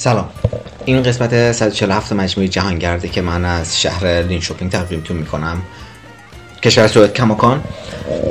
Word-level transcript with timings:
سلام. 0.00 0.30
این 0.84 1.02
قسمت 1.02 1.52
147 1.52 2.12
مجموعه 2.12 2.48
جهانگرده 2.48 3.08
که 3.08 3.22
من 3.22 3.44
از 3.44 3.80
شهر 3.80 4.22
لین 4.22 4.40
شوپینگ 4.40 4.70
تقدیمتون 4.70 5.16
می‌کنم. 5.16 5.62
کشور 6.62 6.86
سوئد 6.86 7.12
کماکان. 7.12 7.64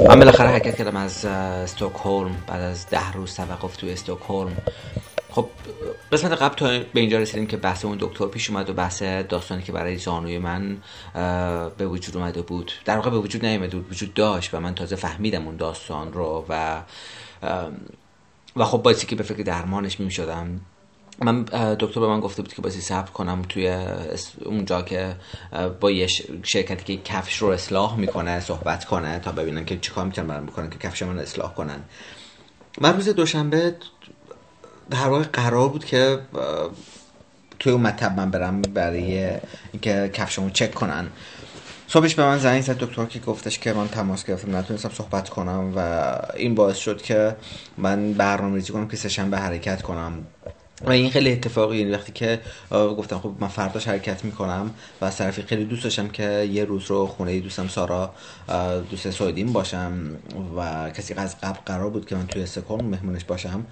من 0.07 0.19
بالاخره 0.19 0.47
حرکت 0.47 0.77
کردم 0.77 0.95
از 0.95 1.25
استکهلم 1.25 2.35
بعد 2.47 2.61
از 2.61 2.89
ده 2.89 3.11
روز 3.11 3.35
توقف 3.35 3.77
توی 3.77 3.91
استکهلم. 3.91 4.57
خب 5.31 5.49
قسمت 6.11 6.31
قبل 6.31 6.55
تا 6.55 6.67
به 6.67 6.99
اینجا 6.99 7.19
رسیدیم 7.19 7.47
که 7.47 7.57
بحث 7.57 7.85
اون 7.85 7.97
دکتر 7.99 8.25
پیش 8.25 8.49
اومد 8.49 8.69
و 8.69 8.73
بحث 8.73 9.03
داستانی 9.03 9.61
که 9.61 9.71
برای 9.71 9.97
زانوی 9.97 10.37
من 10.37 10.77
به 11.77 11.87
وجود 11.87 12.17
اومده 12.17 12.41
بود. 12.41 12.71
در 12.85 12.95
واقع 12.95 13.09
به 13.09 13.17
وجود 13.17 13.45
نیومده 13.45 13.77
بود 13.77 13.91
وجود 13.91 14.13
داشت 14.13 14.53
و 14.53 14.59
من 14.59 14.75
تازه 14.75 14.95
فهمیدم 14.95 15.45
اون 15.45 15.55
داستان 15.55 16.13
رو 16.13 16.45
و 16.49 16.81
و 18.55 18.65
خب 18.65 18.77
باعثی 18.77 19.07
که 19.07 19.15
به 19.15 19.23
فکر 19.23 19.43
درمانش 19.43 19.99
می 19.99 20.11
شدم 20.11 20.61
من 21.21 21.43
دکتر 21.79 21.99
به 21.99 22.07
من 22.07 22.19
گفته 22.19 22.41
بود 22.41 22.53
که 22.53 22.61
بازی 22.61 22.81
صبر 22.81 23.11
کنم 23.11 23.41
توی 23.49 23.77
اونجا 24.45 24.81
که 24.81 25.15
با 25.79 25.91
یه 25.91 26.07
شرکتی 26.43 26.97
که 26.97 27.03
کفش 27.03 27.37
رو 27.37 27.47
اصلاح 27.47 27.97
می‌کنه 27.97 28.39
صحبت 28.39 28.85
کنه 28.85 29.19
تا 29.19 29.31
ببینن 29.31 29.65
که 29.65 29.77
چیکار 29.77 30.05
می‌تونن 30.05 30.27
برام 30.27 30.45
بکنن 30.45 30.69
که 30.69 30.77
کفش 30.77 31.03
من 31.03 31.19
اصلاح 31.19 31.53
کنن. 31.53 31.79
من 32.81 32.95
روز 32.95 33.09
دوشنبه 33.09 33.75
در 34.89 35.07
واقع 35.07 35.23
قرار 35.23 35.69
بود 35.69 35.85
که 35.85 36.19
توی 37.59 37.71
اون 37.71 37.81
مطب 37.81 38.17
من 38.17 38.31
برم 38.31 38.61
برای 38.61 39.31
اینکه 39.71 40.09
کفشمو 40.13 40.49
چک 40.49 40.73
کنن. 40.73 41.07
صبحش 41.87 42.15
به 42.15 42.23
من 42.23 42.37
زنگ 42.37 42.61
زد 42.61 42.77
دکتر 42.77 43.05
که 43.05 43.19
گفتش 43.19 43.59
که 43.59 43.73
من 43.73 43.87
تماس 43.87 44.25
گرفتم 44.25 44.55
نتونستم 44.55 44.89
صحبت 44.89 45.29
کنم 45.29 45.73
و 45.75 46.09
این 46.35 46.55
باعث 46.55 46.77
شد 46.77 47.01
که 47.01 47.35
من 47.77 48.13
برنامه 48.13 48.55
ریزی 48.55 48.73
کنم 48.73 48.87
که 48.87 48.97
سهشنبه 48.97 49.37
حرکت 49.37 49.81
کنم. 49.81 50.25
و 50.81 50.89
این 50.89 51.09
خیلی 51.09 51.31
اتفاقی 51.31 51.77
یعنی 51.77 51.91
وقتی 51.91 52.11
که 52.11 52.39
گفتم 52.71 53.19
خب 53.19 53.31
من 53.39 53.47
فرداش 53.47 53.87
حرکت 53.87 54.25
می‌کنم 54.25 54.71
و 55.01 55.05
از 55.05 55.17
طرفی 55.17 55.41
خیلی 55.41 55.65
دوست 55.65 55.83
داشتم 55.83 56.07
که 56.07 56.49
یه 56.51 56.65
روز 56.65 56.85
رو 56.85 57.07
خونه 57.07 57.39
دوستم 57.39 57.67
سارا 57.67 58.13
دوست 58.89 59.11
سویدین 59.11 59.53
باشم 59.53 60.17
و 60.57 60.89
کسی 60.89 61.13
از 61.13 61.41
قبل 61.41 61.59
قرار 61.65 61.89
بود 61.89 62.05
که 62.05 62.15
من 62.15 62.27
توی 62.27 62.45
سکون 62.45 62.85
مهمونش 62.85 63.23
باشم 63.23 63.65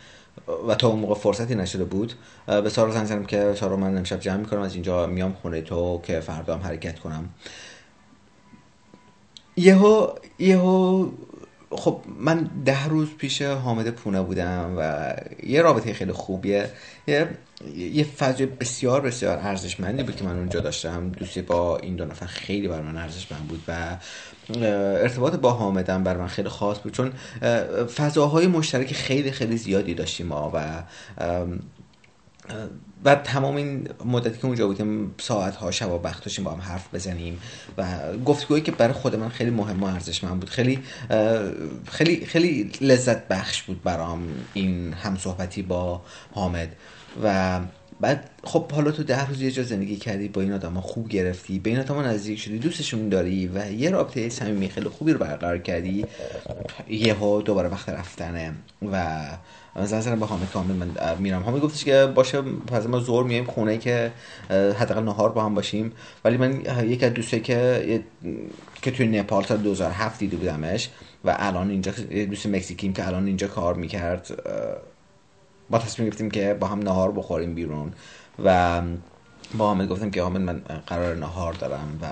و 0.68 0.76
تا 0.76 0.88
اون 0.88 1.00
موقع 1.00 1.16
فرصتی 1.16 1.56
نشده 1.56 1.86
بود. 1.86 2.14
به 2.46 2.70
سارا 2.70 2.92
زنگ 2.92 3.06
زدم 3.06 3.26
که 3.26 3.54
سارا 3.56 3.76
من 3.76 3.98
امشب 3.98 4.20
جمع 4.20 4.38
می‌کنم 4.38 4.62
از 4.62 4.74
اینجا 4.74 5.08
میام 5.08 5.34
خونه 5.42 5.62
تو 5.62 6.02
که 6.04 6.20
فردا 6.20 6.56
هم 6.56 6.62
حرکت 6.62 7.00
کنم. 7.00 7.30
یهو 9.56 10.08
یهو 10.40 11.08
خب 11.72 12.02
من 12.20 12.50
ده 12.66 12.88
روز 12.88 13.10
پیش 13.18 13.42
حامد 13.42 13.90
پونه 13.90 14.22
بودم 14.22 14.76
و 14.78 15.14
یه 15.44 15.62
رابطه 15.62 15.94
خیلی 15.94 16.12
خوبیه. 16.12 16.70
یه 17.08 17.30
یه 17.76 18.04
فضای 18.04 18.46
بسیار 18.46 19.02
بسیار 19.02 19.38
ارزشمندی 19.38 20.04
بود 20.04 20.16
که 20.16 20.24
من 20.24 20.38
اونجا 20.38 20.60
داشتم. 20.60 21.10
دوستی 21.10 21.42
با 21.42 21.78
این 21.78 21.96
دو 21.96 22.06
نفر 22.06 22.26
خیلی 22.26 22.68
بر 22.68 22.82
من 22.82 22.98
ارزشمند 22.98 23.48
بود 23.48 23.64
و 23.68 23.98
ارتباط 25.04 25.36
با 25.36 25.52
حامدم 25.52 26.04
بر 26.04 26.18
من 26.18 26.28
خیلی 26.28 26.50
خاص 26.50 26.80
بود. 26.80 26.94
چون 26.94 27.12
فضاهای 27.86 28.48
مشترک 28.48 28.94
خیلی 28.94 29.32
خیلی 29.32 29.58
زیادی 29.58 29.94
داشتیم 29.94 30.26
ما 30.26 30.52
و 30.54 30.84
و 33.08 33.16
تمام 33.16 33.56
این 33.56 33.90
مدتی 34.06 34.38
که 34.38 34.46
اونجا 34.46 34.68
بودیم 34.68 35.16
ساعت 35.18 35.56
ها 35.56 35.72
شب 35.72 35.92
و 35.92 36.02
وقت 36.04 36.24
داشتیم 36.24 36.46
با 36.46 36.52
هم 36.52 36.62
حرف 36.62 36.94
بزنیم 36.94 37.40
و 37.78 37.86
گفتگویی 38.26 38.62
که 38.62 38.72
برای 38.72 38.94
خود 38.94 39.16
من 39.16 39.30
خیلی 39.30 39.50
مهم 39.50 39.84
و 39.84 39.86
ارزشمند 39.86 40.40
بود. 40.40 40.50
خیلی 40.50 40.80
خیلی 41.92 42.26
خیلی 42.26 42.72
لذت 42.82 43.28
بخش 43.28 43.64
بود 43.64 43.84
برام 43.84 44.28
این 44.54 44.94
هم 44.94 45.18
صحبتی 45.18 45.62
با 45.62 46.02
حامد. 46.32 46.76
و 47.24 47.60
بعد 48.02 48.30
خب 48.44 48.72
حالا 48.72 48.92
تو 48.92 49.04
ده 49.04 49.28
روز 49.28 49.42
یه 49.42 49.52
جا 49.52 49.64
زندگی 49.64 49.96
کردی 49.96 50.28
با 50.28 50.42
این 50.42 50.54
آدم 50.54 50.80
خوب 50.80 51.10
گرفتی 51.10 51.60
به 51.60 51.70
این 51.70 51.80
آدم 51.80 52.00
نزدیک 52.00 52.40
شدی 52.40 52.60
دوستشون 52.60 53.10
داری 53.10 53.48
و 53.48 53.72
یه 53.72 53.90
رابطه 53.90 54.30
صمیمی 54.30 54.70
خیلی 54.70 54.90
خوبی 54.90 55.14
رو 55.14 55.20
برقرار 55.20 55.58
کردی 55.58 56.06
یهو 56.90 57.42
دوباره 57.42 57.70
وقت 57.70 57.90
رفتنه 57.90 58.54
و 58.92 59.26
مثلا 59.76 60.02
زنگ 60.02 60.20
به 60.20 60.26
حامد 60.26 60.52
کامل 60.52 60.76
من 60.76 60.90
میرم. 61.20 61.44
حامد 61.44 61.62
گفتش 61.62 61.86
که 61.86 62.12
باشه 62.16 62.42
پس 62.42 62.86
ما 62.86 63.00
زور 63.00 63.24
میایم 63.24 63.46
خونه 63.46 63.78
که 63.78 64.12
حداقل 64.50 65.04
نهار 65.04 65.30
با 65.30 65.44
هم 65.44 65.56
باشیم. 65.56 65.92
ولی 66.26 66.38
من 66.38 66.62
یک 66.90 67.04
از 67.04 67.14
دوستایی 67.14 67.44
که 67.44 68.04
که 68.82 68.92
توی 68.92 69.08
نپال 69.08 69.44
تا 69.44 69.56
2007 69.56 70.20
دیده 70.20 70.38
بودمش 70.38 70.90
و 71.26 71.36
الان 71.40 71.70
اینجا 71.70 71.92
دوست 72.30 72.46
مکزیکیم 72.46 72.94
که 72.94 73.08
الان 73.08 73.26
اینجا 73.26 73.48
کار 73.48 73.74
می‌کرد 73.74 74.44
با 75.70 75.78
تصمیم 75.78 76.10
گرفتیم 76.10 76.32
که 76.32 76.54
با 76.60 76.68
هم 76.68 76.80
نهار 76.80 77.12
بخوریم 77.12 77.56
بیرون 77.56 77.94
و 78.46 78.82
با 79.58 79.68
حامد 79.68 79.88
گفتم 79.88 80.12
که 80.12 80.22
حامد 80.22 80.42
من 80.42 80.62
قرار 80.88 81.16
نهار 81.16 81.54
دارم 81.54 82.00
و 82.02 82.08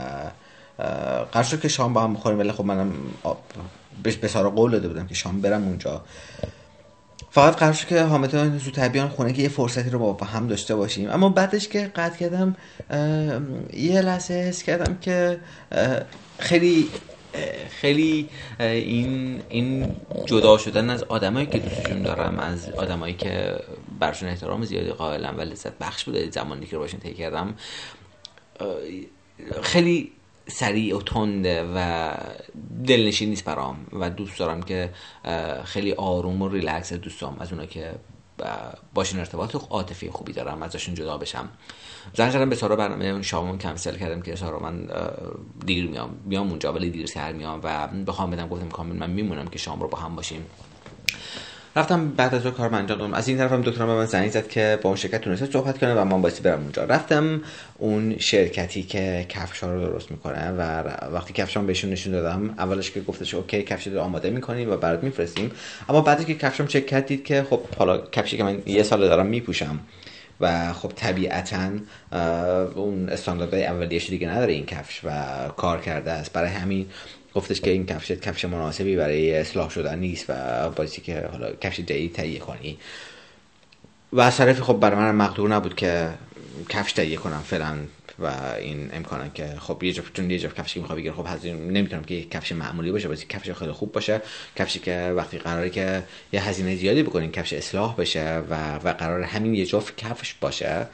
قرار 1.31 1.43
شد 1.43 1.61
که 1.61 1.67
شام 1.67 1.93
با 1.93 2.01
هم 2.01 2.13
بخوریم 2.13 2.39
ولی 2.39 2.51
خب 2.51 2.65
منم 2.65 2.93
به 4.21 4.27
سارا 4.27 4.49
قول 4.49 4.71
داده 4.71 4.87
بودم 4.87 5.07
که 5.07 5.15
شام 5.15 5.41
برم 5.41 5.63
اونجا. 5.63 6.01
فقط 7.31 7.55
قرار 7.55 7.73
شد 7.73 7.87
که 7.87 8.01
حامد 8.01 8.57
زودتر 8.57 8.89
بیان 8.89 9.09
خونه 9.09 9.33
که 9.33 9.41
یه 9.41 9.49
فرصتی 9.49 9.89
رو 9.89 10.13
با 10.13 10.25
هم 10.25 10.47
داشته 10.47 10.75
باشیم. 10.75 11.11
اما 11.11 11.29
بعدش 11.29 11.67
که 11.67 11.91
قطع 11.95 12.17
کردم 12.17 12.55
یه 13.73 14.01
لحظه 14.01 14.33
حس 14.33 14.63
کردم 14.63 14.97
که 15.01 15.39
خیلی 16.39 16.89
خیلی 17.69 18.29
این 18.59 19.41
این 19.49 19.95
جدا 20.25 20.57
شدن 20.57 20.89
از 20.89 21.03
آدمایی 21.03 21.47
که 21.47 21.59
دوستشون 21.59 22.03
دارم 22.03 22.39
از 22.39 22.69
آدمایی 22.69 23.13
که 23.13 23.59
برشون 23.99 24.29
احترام 24.29 24.65
زیادی 24.65 24.89
قائلم 24.89 25.37
و 25.37 25.41
لذت 25.41 25.77
بخش 25.77 26.03
بوده 26.03 26.29
زمانی 26.29 26.65
که 26.65 26.77
باشون 26.77 26.99
کردم 26.99 27.55
خیلی 29.61 30.11
سریع 30.47 30.97
و 30.97 31.01
تنده 31.01 31.63
و 31.75 32.11
دلنشین 32.85 33.29
نیست 33.29 33.45
برام 33.45 33.87
و 33.93 34.09
دوست 34.09 34.39
دارم 34.39 34.63
که 34.63 34.89
خیلی 35.63 35.93
آروم 35.93 36.41
و 36.41 36.49
ریلکس 36.49 36.93
دوستام 36.93 37.37
از 37.39 37.51
اونا 37.51 37.65
که 37.65 37.91
باشون 38.93 39.19
ارتباط 39.19 39.55
عاطفی 39.69 40.09
خوبی 40.09 40.33
دارم 40.33 40.63
ازشون 40.63 40.95
جدا 40.95 41.17
بشم. 41.17 41.49
زنگ 42.13 42.31
زدم 42.31 42.49
به 42.49 42.55
سارا 42.55 42.75
برنامه 42.75 43.21
شامون 43.21 43.57
کنسل 43.57 43.97
کردم 43.97 44.21
که 44.21 44.35
سارا 44.35 44.59
من 44.59 44.87
دیر 45.65 45.87
میام 45.87 46.09
میام 46.25 46.49
اونجا 46.49 46.73
ولی 46.73 46.89
دیر 46.89 47.05
سر 47.05 47.33
میام 47.33 47.59
و 47.63 47.87
بخوام 47.87 48.31
بدم 48.31 48.47
گفتم 48.47 48.69
کامل 48.69 48.95
من 48.95 49.09
میمونم 49.09 49.47
که 49.47 49.59
شام 49.59 49.81
رو 49.81 49.87
با 49.87 49.97
هم 49.97 50.15
باشیم. 50.15 50.45
رفتم 51.77 52.09
بعد 52.09 52.35
از 52.35 52.43
کار 52.43 52.75
انجام 52.75 52.99
دادم. 52.99 53.13
از 53.13 53.27
این 53.27 53.37
طرفم 53.37 53.61
دکترم 53.61 53.87
به 53.87 53.93
من 53.93 54.05
زنگ 54.05 54.29
زد 54.29 54.47
که 54.47 54.79
با 54.81 54.89
اون 54.89 54.97
شرکت 54.97 55.21
تونسته 55.21 55.45
صحبت 55.51 55.77
کنه 55.77 55.93
و 55.93 56.03
من 56.03 56.21
باید 56.21 56.41
برم 56.43 56.61
اونجا. 56.61 56.83
رفتم 56.83 57.41
اون 57.77 58.17
شرکتی 58.17 58.83
که 58.83 59.25
کفشا 59.29 59.73
رو 59.73 59.85
درست 59.85 60.11
می‌کنه 60.11 60.51
و 60.51 60.61
وقتی 61.13 61.33
کفشام 61.33 61.67
بهشون 61.67 61.89
نشون 61.89 62.13
دادم 62.13 62.53
اولش 62.57 62.91
که 62.91 63.01
گفتش 63.01 63.33
اوکی 63.33 63.63
کفش 63.63 63.87
رو 63.87 63.99
آماده 63.99 64.29
می‌کنیم 64.29 64.71
و 64.71 64.77
برات 64.77 65.03
میفرستیم. 65.03 65.51
اما 65.89 66.01
بعدی 66.01 66.25
که 66.25 66.35
کفشام 66.35 66.67
چک 66.67 66.85
کردید 66.85 67.23
که 67.23 67.45
خب 67.49 67.61
حالا 67.77 67.97
کفشی 67.97 68.37
که 68.37 68.43
من 68.43 68.61
یه 68.65 68.83
سال 68.83 68.99
دارم 68.99 69.25
میپوشم 69.25 69.79
و 70.41 70.73
خب 70.73 70.91
طبیعتا 70.95 71.69
اون 72.75 73.09
استانداردهای 73.09 73.65
اولیش 73.65 74.09
دیگه 74.09 74.29
نداره 74.29 74.53
این 74.53 74.65
کفش 74.65 75.01
و 75.03 75.09
کار 75.57 75.81
کرده 75.81 76.11
است. 76.11 76.33
برای 76.33 76.49
همین 76.49 76.85
گفتش 77.35 77.61
که 77.61 77.69
این 77.69 77.85
کفش 77.85 78.11
کفش 78.11 78.45
مناسبی 78.45 78.95
برای 78.95 79.35
اصلاح 79.35 79.69
شدن 79.69 79.99
نیست 79.99 80.25
و 80.29 80.69
بایستی 80.69 81.01
که 81.01 81.29
حالا 81.31 81.51
کفش 81.55 81.79
جدید 81.79 82.13
تهیه 82.13 82.39
کنی. 82.39 82.77
و 84.13 84.21
از 84.21 84.37
طرفی 84.37 84.61
خب 84.61 84.73
برای 84.73 84.95
من 84.95 85.15
مقدور 85.15 85.49
نبود 85.49 85.75
که 85.75 86.09
کفش 86.69 86.93
تهیه 86.93 87.17
کنم 87.17 87.41
فعلا 87.45 87.77
و 88.19 88.31
این 88.59 88.89
امکانه 88.93 89.31
که 89.33 89.47
خب 89.59 89.83
یه 89.83 89.93
جفت 89.93 90.13
چون 90.13 90.31
یه 90.31 90.39
جفت 90.39 90.55
کفشی 90.55 90.79
می‌خوام 90.79 90.99
بگیرم 90.99 91.15
خب 91.15 91.25
هزینه 91.27 91.57
نمی‌تونم 91.57 92.03
که 92.03 92.23
کفش 92.23 92.51
معمولی 92.51 92.91
باشه 92.91 93.07
باشه 93.07 93.25
کفش 93.25 93.51
خیلی 93.51 93.71
خوب 93.71 93.91
باشه. 93.91 94.21
کفشی 94.55 94.79
که 94.79 95.13
وقتی 95.15 95.37
قراره 95.37 95.69
که 95.69 96.03
یه 96.33 96.43
هزینه 96.43 96.75
زیادی 96.75 97.03
بکنین 97.03 97.31
کفش 97.31 97.53
اصلاح 97.53 97.95
بشه 97.95 98.37
و 98.49 98.75
و 98.75 98.93
قرار 98.93 99.21
همین 99.21 99.55
یه 99.55 99.65
جفت 99.65 99.97
کفش 99.97 100.33
باشه 100.33 100.87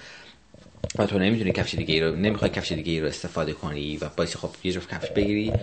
و 0.99 1.05
تو 1.05 1.19
نمی‌تونی 1.19 1.51
کفش 1.51 1.75
دیگه 1.75 1.93
ای 1.93 1.99
رو 2.01 2.15
نمی‌خوای 2.15 2.51
کفش 2.51 2.71
دیگه 2.71 2.91
ای 2.91 2.99
رو 2.99 3.07
استفاده 3.07 3.53
کنی 3.53 3.97
و 3.97 4.09
باعث 4.17 4.35
خب 4.35 4.49
یه 4.63 4.71
جفت 4.71 4.89
کفش 4.89 5.09
بگیری 5.09 5.53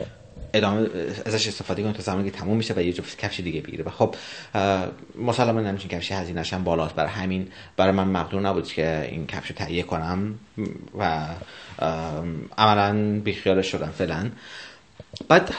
ادامه 0.54 0.88
ازش 1.26 1.48
استفاده 1.48 1.82
کنید 1.82 1.94
تا 1.94 2.02
زمانی 2.02 2.30
که 2.30 2.36
تموم 2.36 2.56
میشه 2.56 2.74
و 2.76 2.80
یه 2.80 2.92
جفت 2.92 3.18
کفش 3.18 3.40
دیگه 3.40 3.60
بگیره. 3.60 3.84
و 3.84 3.90
خب 3.90 4.14
مسلما 5.26 5.60
نمیشه 5.60 5.88
کفش 5.88 6.12
هزینه‌اش 6.12 6.52
هم 6.52 6.64
بالاست. 6.64 6.94
برای 6.94 7.10
همین 7.10 7.48
برای 7.76 7.92
من 7.92 8.08
مقدور 8.08 8.40
نبود 8.40 8.66
که 8.66 9.08
این 9.10 9.26
کفش 9.26 9.52
تهیه 9.56 9.82
کنم 9.82 10.34
و 10.98 11.26
عملا 12.58 13.20
بیخیالش 13.20 13.70
شدم 13.70 13.90
فعلا. 13.98 14.30
بعد 15.28 15.54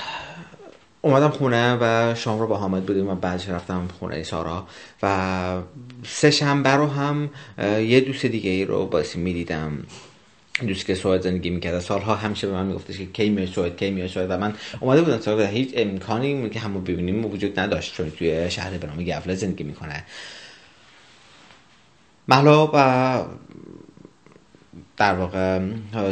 اومدم 1.01 1.29
خونه 1.29 1.77
و 1.81 2.15
شام 2.15 2.39
رو 2.39 2.47
با 2.47 2.57
حامد 2.57 2.85
بودیم 2.85 3.07
و 3.07 3.15
بعدش 3.15 3.49
رفتم 3.49 3.87
خونه 3.99 4.23
سارا 4.23 4.67
و 5.03 5.61
سه 6.03 6.31
شنبه 6.31 6.69
رو 6.69 6.87
هم 6.87 7.29
یه 7.79 7.99
دوست 7.99 8.25
دیگه 8.25 8.49
ای 8.49 8.65
رو 8.65 8.85
باسی 8.85 9.19
می‌دیدم. 9.19 9.77
دوست 10.67 10.85
که 10.85 10.95
سوئد 10.95 11.21
زندگی 11.21 11.49
می‌کرد 11.49 11.79
سالها 11.79 12.15
همیشه 12.15 12.47
به 12.47 12.53
من 12.53 12.65
میگفتش 12.65 12.97
که 12.97 13.05
کی 13.05 13.29
میای 13.29 13.47
سوئد 13.47 13.77
کی 13.77 13.91
میای 13.91 14.07
سوئد؟ 14.07 14.29
و 14.29 14.37
من 14.37 14.53
اومده 14.79 15.01
بودم 15.01 15.19
سوئد 15.19 15.49
هیچ 15.49 15.73
امکانی 15.77 16.49
که 16.49 16.59
همو 16.59 16.79
ببینیم 16.79 17.25
وجود 17.25 17.59
نداشت. 17.59 17.93
چون 17.93 18.11
توی 18.11 18.51
شهر 18.51 18.77
به 18.77 18.87
نام 18.87 19.03
گفله 19.03 19.35
زندگی 19.35 19.63
می‌کنه. 19.63 20.05
محلا 22.27 22.69
و 22.73 23.25
در 24.97 25.13
واقع 25.13 25.59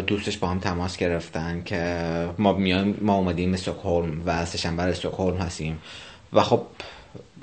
دوستش 0.08 0.38
با 0.38 0.48
هم 0.48 0.60
تماس 0.60 0.98
گرفتن 0.98 1.62
که 1.66 2.30
ما 2.38 2.54
میایم 2.54 2.98
ما 3.02 3.16
اومدیم 3.16 3.54
استکهلم 3.54 4.22
و 4.26 4.46
سهشنبه 4.46 4.84
استکهلم 4.84 5.38
هستیم. 5.38 5.82
و 6.34 6.42
خب 6.42 6.62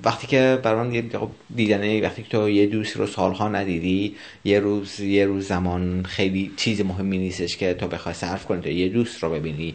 وقتی 0.04 0.26
که 0.26 0.60
برام 0.62 1.08
خب 1.08 1.30
دیدن 1.56 2.04
وقتی 2.04 2.22
که 2.22 2.28
تو 2.28 2.48
یه 2.48 2.66
دوست 2.66 2.96
رو 2.96 3.06
سالها 3.06 3.48
ندیدی 3.48 4.16
یه 4.44 4.60
روز 4.60 5.00
یه 5.00 5.26
روز 5.26 5.48
زمان 5.48 6.02
خیلی 6.08 6.52
چیز 6.56 6.80
مهمی 6.80 7.18
نیستش 7.18 7.56
که 7.56 7.74
تو 7.74 7.88
بخوای 7.88 8.14
صرف 8.14 8.44
کنی 8.44 8.60
تو 8.60 8.68
یه 8.68 8.88
دوست 8.88 9.22
رو 9.22 9.30
ببینی. 9.30 9.74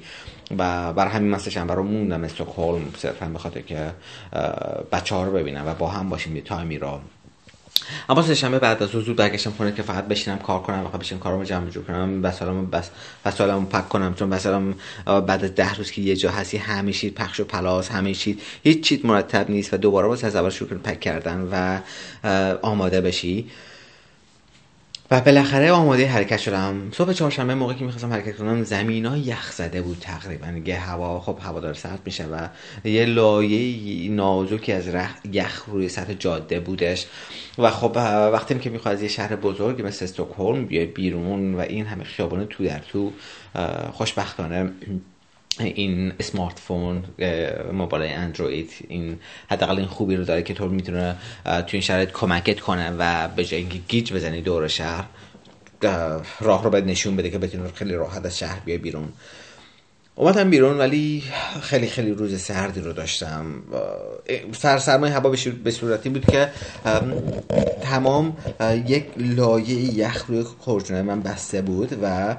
و 0.57 0.93
بر 0.93 1.07
همین 1.07 1.29
من 1.29 1.37
سهشنبه 1.37 1.73
رو 1.73 1.83
موندم 1.83 2.23
استکهلم 2.23 2.93
صرفا 2.97 3.49
به 3.53 3.61
که 3.61 3.91
بچه 4.91 5.15
ها 5.15 5.23
رو 5.23 5.31
ببینم 5.31 5.67
و 5.67 5.73
با 5.73 5.87
هم 5.87 6.09
باشیم 6.09 6.35
یه 6.35 6.41
تایمی 6.41 6.77
رو. 6.77 6.99
اما 8.09 8.21
سهشنبه 8.21 8.59
بعد 8.59 8.83
از 8.83 8.89
زود 8.89 9.15
برگشتم 9.15 9.51
خونه 9.51 9.71
که 9.71 9.81
فقط 9.81 10.07
بشینم 10.07 10.37
کار 10.37 10.61
کنم 10.61 10.83
فقط 10.83 10.99
بشینم 10.99 11.19
کارمو 11.21 11.43
جمع 11.43 11.69
جور 11.69 11.83
کنم 11.83 12.19
وسایلمو 12.23 12.65
بس 12.65 12.89
وسایلمو 13.25 13.65
پک 13.65 13.89
کنم. 13.89 14.13
چون 14.13 14.29
وسایلم 14.29 14.75
بعد 15.05 15.43
از 15.43 15.55
ده 15.55 15.75
روز 15.75 15.91
که 15.91 16.01
یه 16.01 16.15
جا 16.15 16.31
هستی 16.31 16.57
همه 16.57 16.91
چیز 16.93 17.13
پخش 17.13 17.39
و 17.39 17.43
پلاس 17.43 17.91
همه 17.91 18.13
چیز 18.13 18.35
هیچ 18.63 18.83
چیز 18.83 19.05
مرتب 19.05 19.49
نیست 19.49 19.73
و 19.73 19.77
دوباره 19.77 20.07
باز 20.07 20.23
از 20.23 20.35
اول 20.35 20.49
شروع 20.49 20.79
پک 20.79 20.99
کردن 20.99 21.47
و 21.51 21.79
آماده 22.61 23.01
بشی. 23.01 23.49
و 25.11 25.21
بالاخره 25.21 25.71
آماده 25.71 26.07
حرکت 26.07 26.37
شدم. 26.37 26.91
صبح 26.91 27.13
چهارشنبه 27.13 27.55
موقعی 27.55 27.75
که 27.75 27.85
می‌خواستم 27.85 28.13
حرکت 28.13 28.37
کنم 28.37 28.63
زمین 28.63 29.05
ها 29.05 29.17
یخ 29.17 29.51
زده 29.51 29.81
بود 29.81 29.97
تقریبا. 30.01 30.47
یه 30.65 30.79
هوا 30.79 31.19
خب 31.19 31.37
هوا 31.41 31.59
داره 31.59 31.73
سرد 31.73 31.99
میشه 32.05 32.25
و 32.25 32.47
یه 32.87 33.05
لایه 33.05 34.11
نازکی 34.11 34.71
از 34.71 34.89
یخ 35.31 35.65
روی 35.67 35.89
سطح 35.89 36.13
جاده 36.13 36.59
بودش. 36.59 37.05
و 37.57 37.69
خب 37.69 37.91
وقتی 38.33 38.59
که 38.59 38.69
می‌خواد 38.69 38.95
از 38.95 39.01
یه 39.01 39.07
شهر 39.07 39.35
بزرگ 39.35 39.85
مثل 39.85 40.05
استکهلم 40.05 40.65
بیای 40.65 40.85
بیرون 40.85 41.55
و 41.55 41.59
این 41.59 41.85
همه 41.85 42.03
خیابان 42.03 42.45
تو 42.45 42.65
در 42.65 42.79
تو 42.79 43.11
خوشبختانه 43.91 44.71
این 45.57 46.13
سمارت 46.21 46.59
فون 46.59 47.03
موبایل 47.73 48.11
اندروید 48.15 48.71
این 48.87 49.19
حداقل 49.49 49.77
این 49.77 49.87
خوبی 49.87 50.15
رو 50.15 50.23
داره 50.23 50.43
که 50.43 50.53
تو 50.53 50.67
می‌تونه 50.67 51.15
تو 51.45 51.67
این 51.71 51.81
شرایط 51.81 52.11
کمکت 52.11 52.59
کنه 52.59 52.91
و 52.99 53.27
به 53.27 53.45
جای 53.45 53.59
اینکه 53.59 53.77
گیج 53.87 54.13
بزنی 54.13 54.41
دور 54.41 54.67
شهر 54.67 55.05
راه 56.39 56.63
رو 56.63 56.69
باید 56.69 56.85
نشون 56.85 57.15
بده 57.15 57.29
که 57.29 57.37
بتونی 57.37 57.71
خیلی 57.71 57.93
راحت 57.93 58.25
از 58.25 58.37
شهر 58.39 58.59
بیای 58.59 58.77
بیرون. 58.77 59.09
اومدم 60.19 60.49
بیرون 60.49 60.77
ولی 60.77 61.23
خیلی 61.61 61.87
خیلی 61.87 62.11
روز 62.11 62.41
سردی 62.41 62.81
رو 62.81 62.93
داشتم. 62.93 63.45
سر 64.51 64.77
سرمای 64.77 65.13
هوا 65.13 65.35
به 65.63 65.71
صورتی 65.71 66.09
بود 66.09 66.25
که 66.25 66.49
تمام 67.81 68.37
یک 68.87 69.05
لایه 69.17 69.97
یخ 69.97 70.25
روی 70.27 70.43
خورجون 70.43 71.01
من 71.01 71.21
بسته 71.21 71.61
بود 71.61 71.97
و 72.03 72.35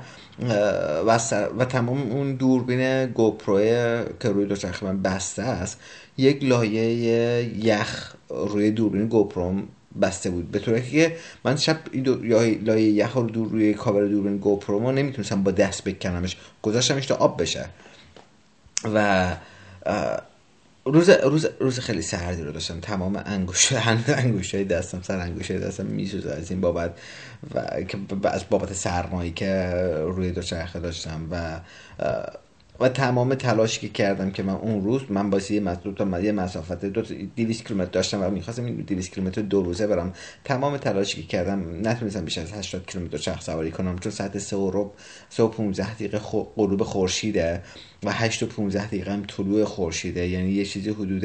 و, 1.06 1.18
و 1.58 1.64
تمام 1.64 2.12
اون 2.12 2.34
دوربین 2.34 3.06
GoPro 3.06 3.58
که 4.20 4.28
روی 4.28 4.46
دوچرخه 4.46 4.86
من 4.86 5.02
بسته 5.02 5.42
است 5.42 5.80
یک 6.18 6.44
لایه 6.44 6.84
یخ 7.66 8.14
روی 8.28 8.70
دوربین 8.70 9.06
GoPro 9.06 9.54
بسته 10.02 10.30
بود. 10.30 10.50
به 10.50 10.58
طوری 10.58 10.90
که 10.90 11.16
من 11.44 11.56
شب 11.56 11.78
این 11.92 12.04
لایه 12.64 12.90
یخ 12.90 13.12
رو 13.12 13.22
دور 13.22 13.48
روی 13.48 13.74
کاور 13.74 14.08
دوربین 14.08 14.38
GoPro 14.38 14.80
ما 14.80 14.92
نمی‌تونستم 14.92 15.42
با 15.42 15.50
دست 15.50 15.84
بکنمش. 15.84 16.36
گذاشتمش 16.62 17.06
تا 17.06 17.14
آب 17.14 17.42
بشه. 17.42 17.66
و 18.84 19.36
روز 20.84 21.10
روز 21.10 21.48
روز 21.60 21.78
خیلی 21.78 22.02
سردی 22.02 22.42
رو 22.42 22.52
داشتم. 22.52 22.80
تمام 22.80 23.22
انگوش 23.26 23.72
های 24.54 24.64
دستم 24.64 25.02
سر 25.02 25.18
انگوش 25.18 25.50
دستم 25.50 25.86
میسوزه 25.86 26.30
از 26.30 26.50
این 26.50 26.60
بابت. 26.60 26.98
و 27.54 28.26
از 28.28 28.44
بابت 28.50 28.72
سرمایی 28.72 29.30
که 29.30 29.72
روی 30.06 30.30
دوچرخه 30.30 30.80
داشتم 30.80 31.28
و 31.30 31.60
و 32.80 32.88
تمام 32.88 33.34
تلاشی 33.34 33.80
که 33.80 33.88
کردم 33.88 34.30
که 34.30 34.42
من 34.42 34.54
اون 34.54 34.84
روز 34.84 35.02
من 35.08 35.30
با 35.30 35.38
یه 35.50 35.60
مسافت 35.60 36.24
یه 36.24 36.32
مسافت 36.32 36.84
دو 36.84 37.02
200 37.36 37.66
کیلومتر 37.66 37.90
داشتم 37.90 38.22
و 38.22 38.30
می‌خواستم 38.30 38.64
این 38.64 38.76
200 38.76 39.14
کیلومتر 39.14 39.42
دو 39.42 39.62
روزه 39.62 39.86
برم. 39.86 40.12
تمام 40.44 40.76
تلاشی 40.76 41.22
که 41.22 41.28
کردم 41.28 41.88
نتونستم 41.88 42.24
بیش 42.24 42.38
از 42.38 42.52
80 42.52 42.86
کیلومتر 42.86 43.18
چرخ 43.18 43.42
سواری 43.42 43.70
کنم 43.70 43.98
چون 43.98 44.12
ساعت 44.12 44.38
3 44.38 44.56
و 44.56 44.70
ربع 44.70 44.90
3 45.30 45.42
و 45.42 45.48
15 45.48 45.94
دقیقه 45.94 46.18
غروب 46.56 46.82
خورشیده 46.82 47.62
و 48.02 48.12
8 48.12 48.42
و 48.42 48.46
15 48.46 48.86
دقیقه 48.86 49.12
هم 49.12 49.24
طلوع 49.24 49.64
خورشیده. 49.64 50.28
یعنی 50.28 50.50
یه 50.50 50.64
چیزی 50.64 50.90
حدود 50.90 51.24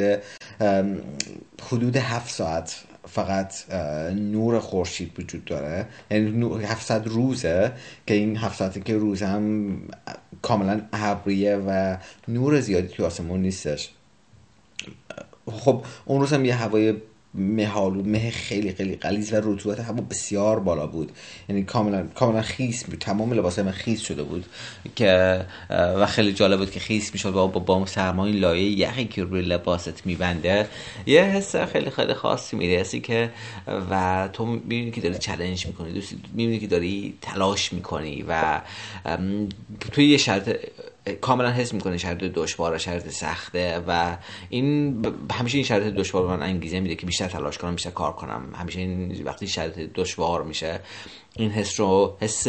حدود 1.72 1.98
7 1.98 2.34
ساعت 2.34 2.84
فقط 3.07 3.72
نور 4.12 4.60
خورشید 4.60 5.19
وجود 5.19 5.46
داره. 5.46 5.86
یعنی 6.12 6.63
700 6.63 7.07
روزه 7.07 7.72
که 8.07 8.13
این 8.13 8.38
700 8.38 8.84
که 8.84 8.98
روز 8.98 9.24
هم 9.24 9.78
کاملا 10.42 10.81
ابریه 10.94 11.56
و 11.56 11.98
نور 12.28 12.60
زیادی 12.60 12.88
توی 12.88 13.06
آسمون 13.06 13.42
نیستش. 13.42 13.90
خب 15.52 15.84
اون 16.06 16.19
روز 16.19 16.34
هم 16.34 16.46
یه 16.46 16.56
هوای 16.56 16.94
مهالو 17.38 18.04
مه 18.04 18.32
خیلی 18.32 18.74
خیلی 18.74 18.96
قلیز 18.96 19.34
و 19.34 19.36
رطوبت 19.44 19.80
هوا 19.80 20.02
بسیار 20.02 20.60
بالا 20.60 20.88
بود. 20.88 21.12
یعنی 21.50 21.64
کاملا 21.64 22.04
کاملا 22.16 22.42
خیس 22.42 22.84
بود. 22.84 23.00
تمام 23.00 23.34
لباس 23.34 23.60
من 23.60 23.72
خیس 23.72 24.02
شده 24.02 24.24
بود 24.24 24.46
که 24.96 25.42
و 25.70 26.06
خیلی 26.06 26.34
جالب 26.34 26.60
بود 26.60 26.72
که 26.72 26.80
خیس 26.80 27.14
می‌شد 27.14 27.32
با 27.32 27.48
با, 27.48 27.60
با 27.60 27.86
سرمای 27.86 28.32
لایه 28.32 28.70
یخی 28.70 29.06
که 29.06 29.24
روی 29.24 29.42
لباست 29.42 30.06
میبنده. 30.06 30.68
یه 31.06 31.22
حس 31.24 31.56
خیلی 31.56 31.90
خیلی 31.90 32.14
خاصی 32.14 32.56
می‌رسی 32.56 33.00
که 33.00 33.30
و 33.92 34.30
تو 34.34 34.46
می‌بینی 34.46 34.92
که 34.92 35.02
داری 35.02 35.18
چلنج 35.18 35.66
می‌کنی. 35.68 36.04
می‌بینی 36.34 36.60
که 36.60 36.68
داری 36.68 37.14
تلاش 37.22 37.74
می‌کنی 37.74 38.26
و 38.28 38.62
توی 39.92 40.10
یه 40.10 40.18
شرط 40.18 40.50
کاملا 41.22 41.52
حس 41.52 41.74
می‌کنه 41.74 41.98
شرط 41.98 42.18
دشوار 42.18 42.78
شرط 42.78 43.10
سخته 43.10 43.84
و 43.88 44.18
این 44.50 45.06
همیشه 45.34 45.57
این 45.57 45.66
شرط 45.66 45.84
دشوار 45.84 46.38
من 46.38 46.44
انگیزه 46.44 46.80
میده 46.80 46.96
که 46.96 47.06
بیشتر 47.06 47.28
تلاش 47.28 47.57
کنم 47.57 47.75
بیشتر 47.75 47.90
کار 47.90 48.12
کنم. 48.12 48.54
همیشه 48.56 48.80
این 48.80 49.24
وقتی 49.24 49.48
شرط 49.48 49.80
دشوار 49.80 50.44
میشه 50.44 50.80
این 51.36 51.52
حس 51.52 51.80
رو 51.80 52.18
حس 52.22 52.48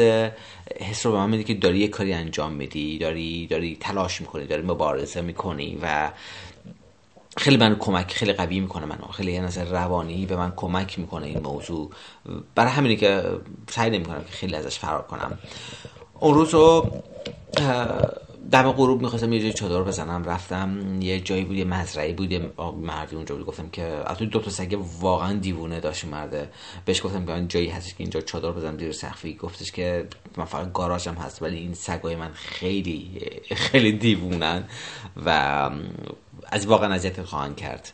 حس 0.80 1.06
رو 1.06 1.12
به 1.12 1.18
من 1.18 1.30
میده 1.30 1.44
که 1.44 1.54
داری 1.54 1.78
یه 1.78 1.88
کاری 1.88 2.12
انجام 2.12 2.52
میدی 2.52 2.98
داری 2.98 3.46
داری 3.46 3.76
تلاش 3.80 4.20
می‌کنی 4.20 4.46
داری 4.46 4.62
مبارزه 4.62 5.20
می‌کنی 5.20 5.78
و 5.82 6.10
خیلی 7.36 7.56
من 7.56 7.76
کمک 7.78 8.12
خیلی 8.12 8.32
قوی 8.32 8.60
می‌کنه 8.60 8.86
منو. 8.86 9.06
خیلی 9.06 9.32
یه 9.32 9.40
نظر 9.40 9.64
روانی 9.64 10.26
به 10.26 10.36
من 10.36 10.52
کمک 10.56 10.98
می‌کنه 10.98 11.26
این 11.26 11.38
موضوع. 11.38 11.90
برای 12.54 12.70
همینی 12.70 12.96
که 12.96 13.22
سعی 13.70 13.90
نمی‌کنم 13.90 14.24
که 14.24 14.32
خیلی 14.32 14.54
ازش 14.54 14.78
فرار 14.78 15.02
کنم. 15.02 15.38
اون 16.20 16.34
روز 16.34 16.54
رو 16.54 16.90
دم 18.50 18.72
غروب 18.72 19.02
می‌خواستم 19.02 19.32
یه 19.32 19.40
جای 19.40 19.52
چادر 19.52 19.82
بزنم 19.82 20.24
رفتم 20.24 20.78
یه 21.00 21.20
جایی 21.20 21.44
بود 21.44 21.56
یه 21.56 21.64
مزرعه 21.64 22.12
بود 22.12 22.32
یه 22.32 22.52
مردی 22.82 23.16
اونجا 23.16 23.34
بود. 23.36 23.46
گفتم 23.46 23.68
که 23.68 23.82
از 23.82 24.18
دو 24.18 24.40
تا 24.40 24.50
سگ 24.50 24.78
واقعا 25.00 25.32
دیوونه 25.32 25.80
داشت 25.80 26.04
مرده 26.04 26.48
بهش 26.84 27.02
گفتم 27.02 27.26
که 27.26 27.46
جایی 27.48 27.68
هستش 27.68 27.90
که 27.90 27.96
اینجا 27.98 28.20
چادر 28.20 28.50
بزنم 28.50 28.78
زیر 28.78 28.92
سقفی. 28.92 29.34
گفتش 29.34 29.72
که 29.72 30.08
من 30.36 30.44
فقط 30.44 30.72
گاراژم 30.72 31.14
هست 31.14 31.42
ولی 31.42 31.56
این 31.56 31.74
سگای 31.74 32.16
من 32.16 32.30
خیلی 32.34 33.20
خیلی 33.56 33.92
دیوونن 33.92 34.64
و 35.26 35.70
از 36.46 36.66
واقعا 36.66 36.94
اذیت 36.94 37.22
خواهند 37.22 37.56
کرد. 37.56 37.92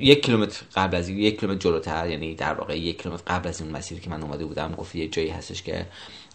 یک 0.00 0.24
کیلومتر 0.24 0.62
قبل 0.74 0.96
از 0.96 1.08
یک 1.08 1.40
کیلومتر 1.40 1.68
جلوتر 1.68 2.10
یعنی 2.10 2.34
در 2.34 2.54
واقع 2.54 2.78
یک 2.78 3.02
کیلومتر 3.02 3.22
قبل 3.26 3.48
از 3.48 3.60
این 3.60 3.70
مسیری 3.70 4.00
که 4.00 4.10
من 4.10 4.22
اومده 4.22 4.44
بودم 4.44 4.72
گفت 4.72 4.96
یه 4.96 5.08
جایی 5.08 5.28
هستش 5.28 5.62
که 5.62 5.86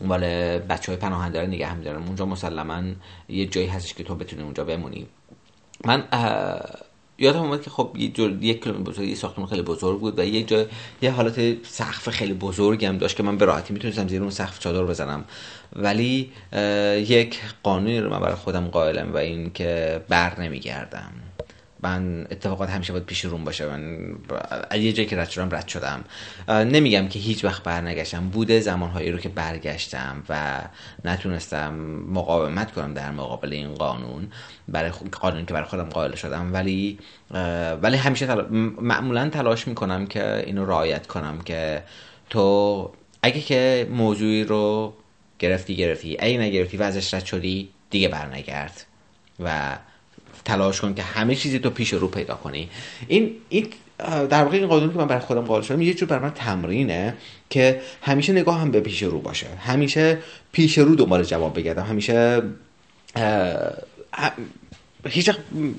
مال 0.02 0.22
بچه 0.60 0.92
های 0.92 1.02
پناهنده 1.02 1.42
رو 1.42 1.48
نگه 1.48 1.76
میدارم 1.76 2.04
اونجا 2.06 2.26
مسلما 2.26 2.84
یه 3.30 3.46
جایی 3.46 3.68
هستش 3.68 3.94
که 3.94 4.04
تو 4.04 4.16
بتونی 4.16 4.44
اونجا 4.44 4.64
بمونی. 4.64 5.08
من 5.86 6.04
یادم 7.22 7.42
اومد 7.42 7.62
که 7.62 7.70
خب 7.70 7.96
یک 7.98 8.64
کیلومتر 8.64 8.72
بزرگ 8.72 9.08
یه 9.08 9.16
ساختمان 9.16 9.48
خیلی 9.48 9.62
بزرگ 9.62 10.00
بود 10.00 10.20
و 10.20 10.26
یه 10.26 10.44
جای 10.44 10.66
یه 11.02 11.12
حالت 11.12 11.66
سقف 11.66 12.10
خیلی 12.10 12.34
بزرگی 12.34 12.86
هم 12.86 12.98
داشت 12.98 13.18
که 13.18 13.24
من 13.24 13.38
به 13.38 13.46
راحتی 13.46 13.74
می‌تونستم 13.74 14.08
زیر 14.08 14.22
اون 14.22 14.32
سقف 14.32 14.60
چادر 14.60 14.84
بزنم. 14.84 15.26
ولی 15.76 16.32
یک 17.08 17.40
قانونی 17.64 18.00
رو 18.00 18.10
من 18.10 18.20
برای 18.20 18.36
خودم 18.36 18.68
قائلم 18.68 19.14
و 19.14 19.18
این 19.18 19.52
که 19.54 20.02
بر 20.10 20.42
نمیگردم. 20.42 21.12
من 21.84 22.28
اتفاقات 22.32 22.70
همیشه 22.70 22.94
باید 22.94 23.06
پیش 23.06 23.26
روم 23.26 23.44
باشه. 23.44 23.66
من 23.66 24.16
یه 24.72 24.94
جایی 24.94 25.10
که 25.10 25.18
رد 25.18 25.30
شدم 25.30 25.56
رد 25.56 25.68
شدم. 25.68 26.04
نمیگم 26.48 27.08
که 27.08 27.20
هیچ 27.20 27.46
وقت 27.46 27.64
برنگشتم. 27.64 28.30
بوده 28.30 28.60
زمانهایی 28.60 29.12
رو 29.12 29.18
که 29.18 29.30
برگشتم 29.30 30.24
و 30.30 30.62
نتونستم 31.06 31.74
مقاومت 32.10 32.72
کنم 32.72 32.94
در 32.94 33.12
مقابل 33.12 33.54
این 33.54 33.74
قانون. 33.74 34.32
برای 34.68 34.92
قانون 35.12 35.46
که 35.46 35.54
برای 35.54 35.68
خودم 35.68 35.90
قائل 35.90 36.16
شدم. 36.16 36.54
ولی 36.54 37.00
ولی 37.82 37.98
همیشه 37.98 38.36
معمولا 38.82 39.30
تلاش 39.30 39.68
می‌کنم 39.68 40.08
که 40.08 40.44
اینو 40.46 40.66
رعایت 40.66 41.08
کنم 41.08 41.42
که 41.42 41.84
تو 42.30 42.92
اگه 43.24 43.42
که 43.42 43.88
موضوعی 43.92 44.44
رو 44.44 44.94
گرفتی 45.40 45.76
گرفتی. 45.76 46.18
اگه 46.20 46.38
نگرفتی 46.38 46.78
و 46.78 46.84
ازش 46.84 47.14
رد 47.14 47.26
شدی 47.26 47.70
دیگه 47.90 48.08
برنگرد. 48.08 48.86
و 49.40 49.78
تلاش 50.46 50.82
کن 50.82 50.94
که 50.94 51.04
همه 51.04 51.36
چیزی 51.36 51.60
تو 51.60 51.70
پیش 51.70 51.94
رو 51.94 52.08
پیدا 52.08 52.36
کنی. 52.36 52.70
این 53.08 53.32
این 53.50 53.68
در 54.30 54.44
واقع 54.44 54.58
این 54.58 54.68
قانونی 54.68 54.94
که 54.94 55.00
من 55.00 55.08
برای 55.08 55.22
خودم 55.22 55.42
قائل 55.42 55.62
شدم 55.62 55.82
یه 55.82 55.94
جور 55.94 56.10
برای 56.10 56.24
من 56.24 56.32
تمرینه 56.32 57.14
که 57.50 57.82
همیشه 58.02 58.34
نگاه 58.34 58.60
هم 58.60 58.72
به 58.72 58.80
پیش 58.82 59.04
رو 59.04 59.20
باشه. 59.20 59.48
همیشه 59.48 60.18
پیش 60.52 60.78
رو 60.78 60.96
دنبال 60.96 61.24
جواب 61.24 61.60
بگردم. 61.60 61.84
همیشه 61.84 62.42
هیچ 65.10 65.32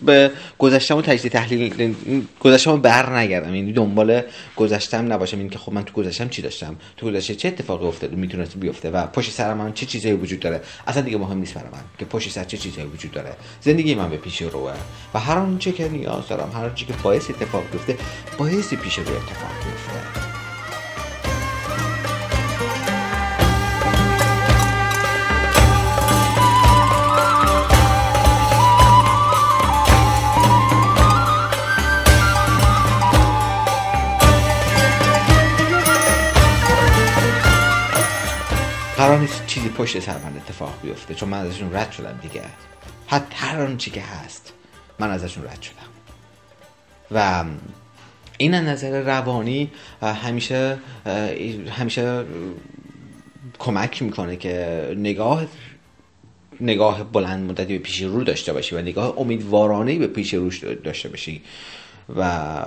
به 0.03 0.31
گذشتم 0.59 0.97
و 0.97 1.03
تجدید 1.03 1.33
تحلیل 1.33 1.95
گذشتم 2.41 2.81
بر 2.81 3.17
نگردم. 3.19 3.55
یعنی 3.55 3.73
دنبال 3.73 4.23
گذشتم 4.57 5.13
نباشم. 5.13 5.39
این 5.39 5.51
که 5.51 5.59
خب 5.59 5.73
من 5.73 5.85
تو 5.85 5.93
گذشتم 5.93 6.29
چی 6.29 6.43
داشتم؟ 6.43 6.77
تو 6.97 7.07
گذشته 7.07 7.35
چه 7.35 7.49
اتفاقی 7.49 7.87
افتاده؟ 7.87 8.17
می‌تونست 8.17 8.57
بیفته 8.57 8.91
و 8.91 9.07
پشت 9.07 9.31
سر 9.31 9.55
من 9.55 9.73
چه 9.73 9.87
چیزایی 9.87 10.15
وجود 10.15 10.41
داره؟ 10.41 10.61
اصلا 10.87 11.03
دیگه 11.03 11.19
مهم 11.19 11.39
نیست 11.39 11.55
برای 11.55 11.71
من 11.73 11.83
که 11.99 12.05
پشت 12.05 12.31
سر 12.31 12.45
چه 12.45 12.57
چیزایی 12.57 12.87
وجود 12.87 13.11
داره. 13.11 13.37
زندگی 13.61 13.95
من 13.95 14.11
به 14.11 14.17
پیش 14.17 14.43
روه. 14.43 14.73
و 15.15 15.19
هر 15.19 15.39
آنچه 15.39 15.73
که 15.73 15.89
نیاز 15.89 16.29
دارم 16.29 16.51
هر 16.55 16.65
آنچه 16.65 16.87
که 16.87 16.93
باعث 17.03 17.31
اتفاق 17.31 17.63
بیفته 17.73 17.97
باعث 18.39 18.75
پیش 18.75 18.99
رو 18.99 19.03
اتفاق 19.03 19.51
بیفته. 19.65 20.22
پشت 39.83 40.01
سر 40.01 40.19
من 40.19 40.37
اتفاق 40.37 40.75
بیفته 40.83 41.15
چون 41.15 41.29
من 41.29 41.39
ازشون 41.39 41.75
رد 41.75 41.93
شدم 41.93 42.19
دیگه. 42.23 42.43
حتی 43.07 43.35
هر 43.35 43.63
آن 43.63 43.77
چی 43.77 43.91
که 43.91 44.01
هست 44.01 44.53
من 44.99 45.11
ازشون 45.11 45.45
رد 45.45 45.63
شدم. 45.63 45.77
و 47.11 47.45
این 48.39 48.55
نظر 48.55 49.03
روانی 49.03 49.71
همیشه 50.03 50.79
همیشه 51.71 52.25
کمک 53.59 54.03
می‌کنه 54.03 54.37
که 54.37 54.87
نگاه 54.97 55.47
نگاه 56.61 57.05
بلند 57.05 57.51
مدتی 57.51 57.79
به 57.79 57.85
پیش 57.85 58.03
رو 58.03 58.25
داشته 58.25 58.53
باشی 58.53 58.75
و 58.75 58.83
نگاه 58.83 59.19
امیدوارانه 59.19 59.99
به 59.99 60.07
پیش 60.07 60.35
روش 60.35 60.65
داشته 60.65 61.09
باشی. 61.09 61.43
و 62.17 62.59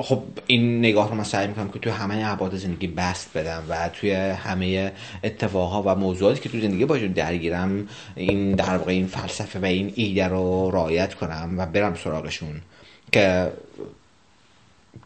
خب 0.00 0.22
این 0.46 0.78
نگاه 0.78 1.08
رو 1.08 1.14
من 1.14 1.24
سعی 1.24 1.46
می‌کنم 1.46 1.68
که 1.68 1.78
توی 1.78 1.92
همه 1.92 2.22
ابعاد 2.26 2.56
زندگی 2.56 2.86
بست 2.86 3.38
بدم 3.38 3.64
و 3.68 3.88
توی 3.88 4.12
همه 4.14 4.92
اتفاقها 5.24 5.82
و 5.86 5.94
موضوعاتی 5.94 6.40
که 6.40 6.48
توی 6.48 6.60
زندگی 6.60 6.84
باشون 6.84 7.12
درگیرم 7.12 7.88
این 8.16 8.52
در 8.52 8.76
واقع 8.76 8.92
این 8.92 9.06
فلسفه 9.06 9.58
و 9.58 9.64
این 9.64 9.92
ایده 9.96 10.28
رو 10.28 10.70
رعایت 10.70 11.14
کنم 11.14 11.54
و 11.58 11.66
برم 11.66 11.94
سراغشون 11.94 12.60
که 13.12 13.52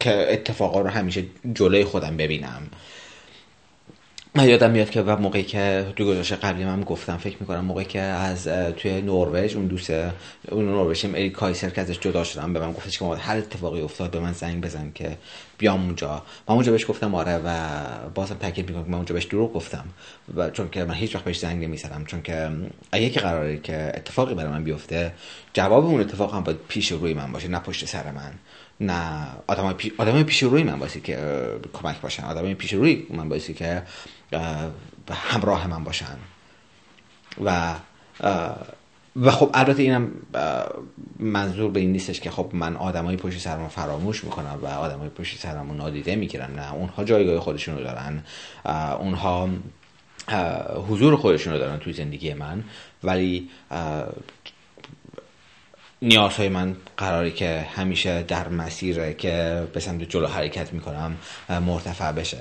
که 0.01 0.27
اتفاقا 0.33 0.81
رو 0.81 0.89
همیشه 0.89 1.25
جلوی 1.55 1.85
خودم 1.85 2.17
ببینم. 2.17 2.63
من 4.35 4.49
یادم 4.49 4.71
میاد 4.71 4.91
که 4.91 5.03
و 5.03 5.17
موقعی 5.17 5.43
که 5.43 5.87
تو 5.97 6.05
گذاشته 6.05 6.37
قبلی 6.37 6.65
من 6.65 6.81
گفتم 6.81 7.17
فکر 7.17 7.37
می‌کنم 7.41 7.65
موقعی 7.65 7.85
که 7.85 8.01
از 8.01 8.49
توی 8.77 9.03
نروژ 9.03 9.57
اون 9.57 9.67
دوست 9.67 9.91
اون 10.49 10.69
نروژیم 10.69 11.15
ای 11.15 11.31
کایسر 11.31 11.71
که 11.71 11.81
ازش 11.81 11.99
جدا 11.99 12.25
شدم 12.25 12.53
به 12.53 12.61
من 12.61 12.73
گفتش 12.73 12.99
که 12.99 13.05
هر 13.05 13.37
اتفاقی 13.37 13.81
افتاد 13.81 14.11
به 14.11 14.21
من 14.21 14.33
زنگ 14.33 14.65
بزن 14.65 14.91
که 14.95 15.19
بیام 15.59 15.83
اونجا. 15.83 16.23
من 16.49 16.55
اونجا 16.55 16.73
بهش 16.73 16.87
گفتم 16.91 17.15
آره 17.15 17.37
و 17.45 17.59
بازم 18.15 18.35
تاکید 18.35 18.69
می‌کنم 18.69 18.85
که 18.85 18.91
من 18.91 18.97
اونجا 18.97 19.15
بهش 19.15 19.25
دروغ 19.25 19.53
گفتم. 19.53 19.85
و 20.37 20.51
چون 20.51 20.71
که 20.71 20.85
من 20.85 20.95
هیچ 20.95 21.15
وقت 21.15 21.25
بهش 21.25 21.39
زنگ 21.39 21.65
نمی‌زنم. 21.65 22.05
چون 22.05 22.23
که 22.23 22.51
اگه 22.93 23.11
که 23.11 23.21
قراره 23.21 23.59
که 23.59 23.93
اتفاقی 23.95 24.35
برای 24.35 24.51
من 24.51 24.65
بیفته 24.65 25.13
جواب 25.53 25.87
اون 25.87 26.01
اتفاق 26.01 26.35
هم 26.35 26.43
باید 26.43 26.59
پیش 26.69 26.93
روی 26.93 27.15
من 27.15 27.33
باشه 27.33 27.49
نه 27.49 27.59
پشت 27.59 27.85
سر 27.85 28.11
من. 28.11 28.33
نه 28.81 29.27
آدم 29.47 29.73
پی... 29.73 29.93
آدم 29.99 30.23
پیش 30.23 30.43
روی 30.43 30.63
من 30.63 30.79
باشه 30.79 31.01
که 31.01 31.19
کمک 31.73 32.01
باشن. 32.01 32.25
آدم 32.25 32.55
پیش 32.55 32.73
روی 32.73 33.07
من 33.11 33.29
باشه 33.29 33.55
که 33.55 33.83
همراه 35.11 35.67
من 35.67 35.85
باشن. 35.85 36.17
و 37.45 37.75
و 39.17 39.31
خب 39.31 39.51
البته 39.55 39.83
اینم 39.83 40.11
منظور 41.19 41.71
به 41.71 41.81
این 41.81 41.93
نیستش 41.93 42.21
که 42.21 42.31
خب 42.31 42.51
من 42.53 42.77
آدمای 42.77 43.17
پشت 43.17 43.39
سرم 43.39 43.69
فراموش 43.69 44.25
می‌کنم 44.25 44.59
و 44.63 44.67
آدمای 44.67 45.09
پشت 45.09 45.39
سرم 45.39 45.73
نادیده 45.77 46.17
می‌گیرم. 46.17 46.53
نه 46.57 46.75
اونها 46.75 47.05
جایگاه 47.05 47.41
خودشون 47.41 47.79
رو 47.79 47.85
دارن. 47.85 48.23
اونها 48.99 49.49
حضور 50.89 51.17
خودشون 51.17 51.53
رو 51.53 51.59
دارن 51.59 51.79
توی 51.79 51.93
زندگی 51.93 52.35
من. 52.35 52.65
ولی 53.05 53.51
نیازهای 56.03 56.49
من 56.49 56.77
قراره 56.97 57.31
که 57.31 57.67
همیشه 57.75 58.23
در 58.23 58.49
مسیر 58.49 59.13
که 59.13 59.67
به 59.73 59.81
سمت 59.81 60.03
جلو 60.03 60.27
حرکت 60.27 60.73
می‌کنم 60.73 61.17
مرتفع 61.49 62.13
بشه. 62.13 62.39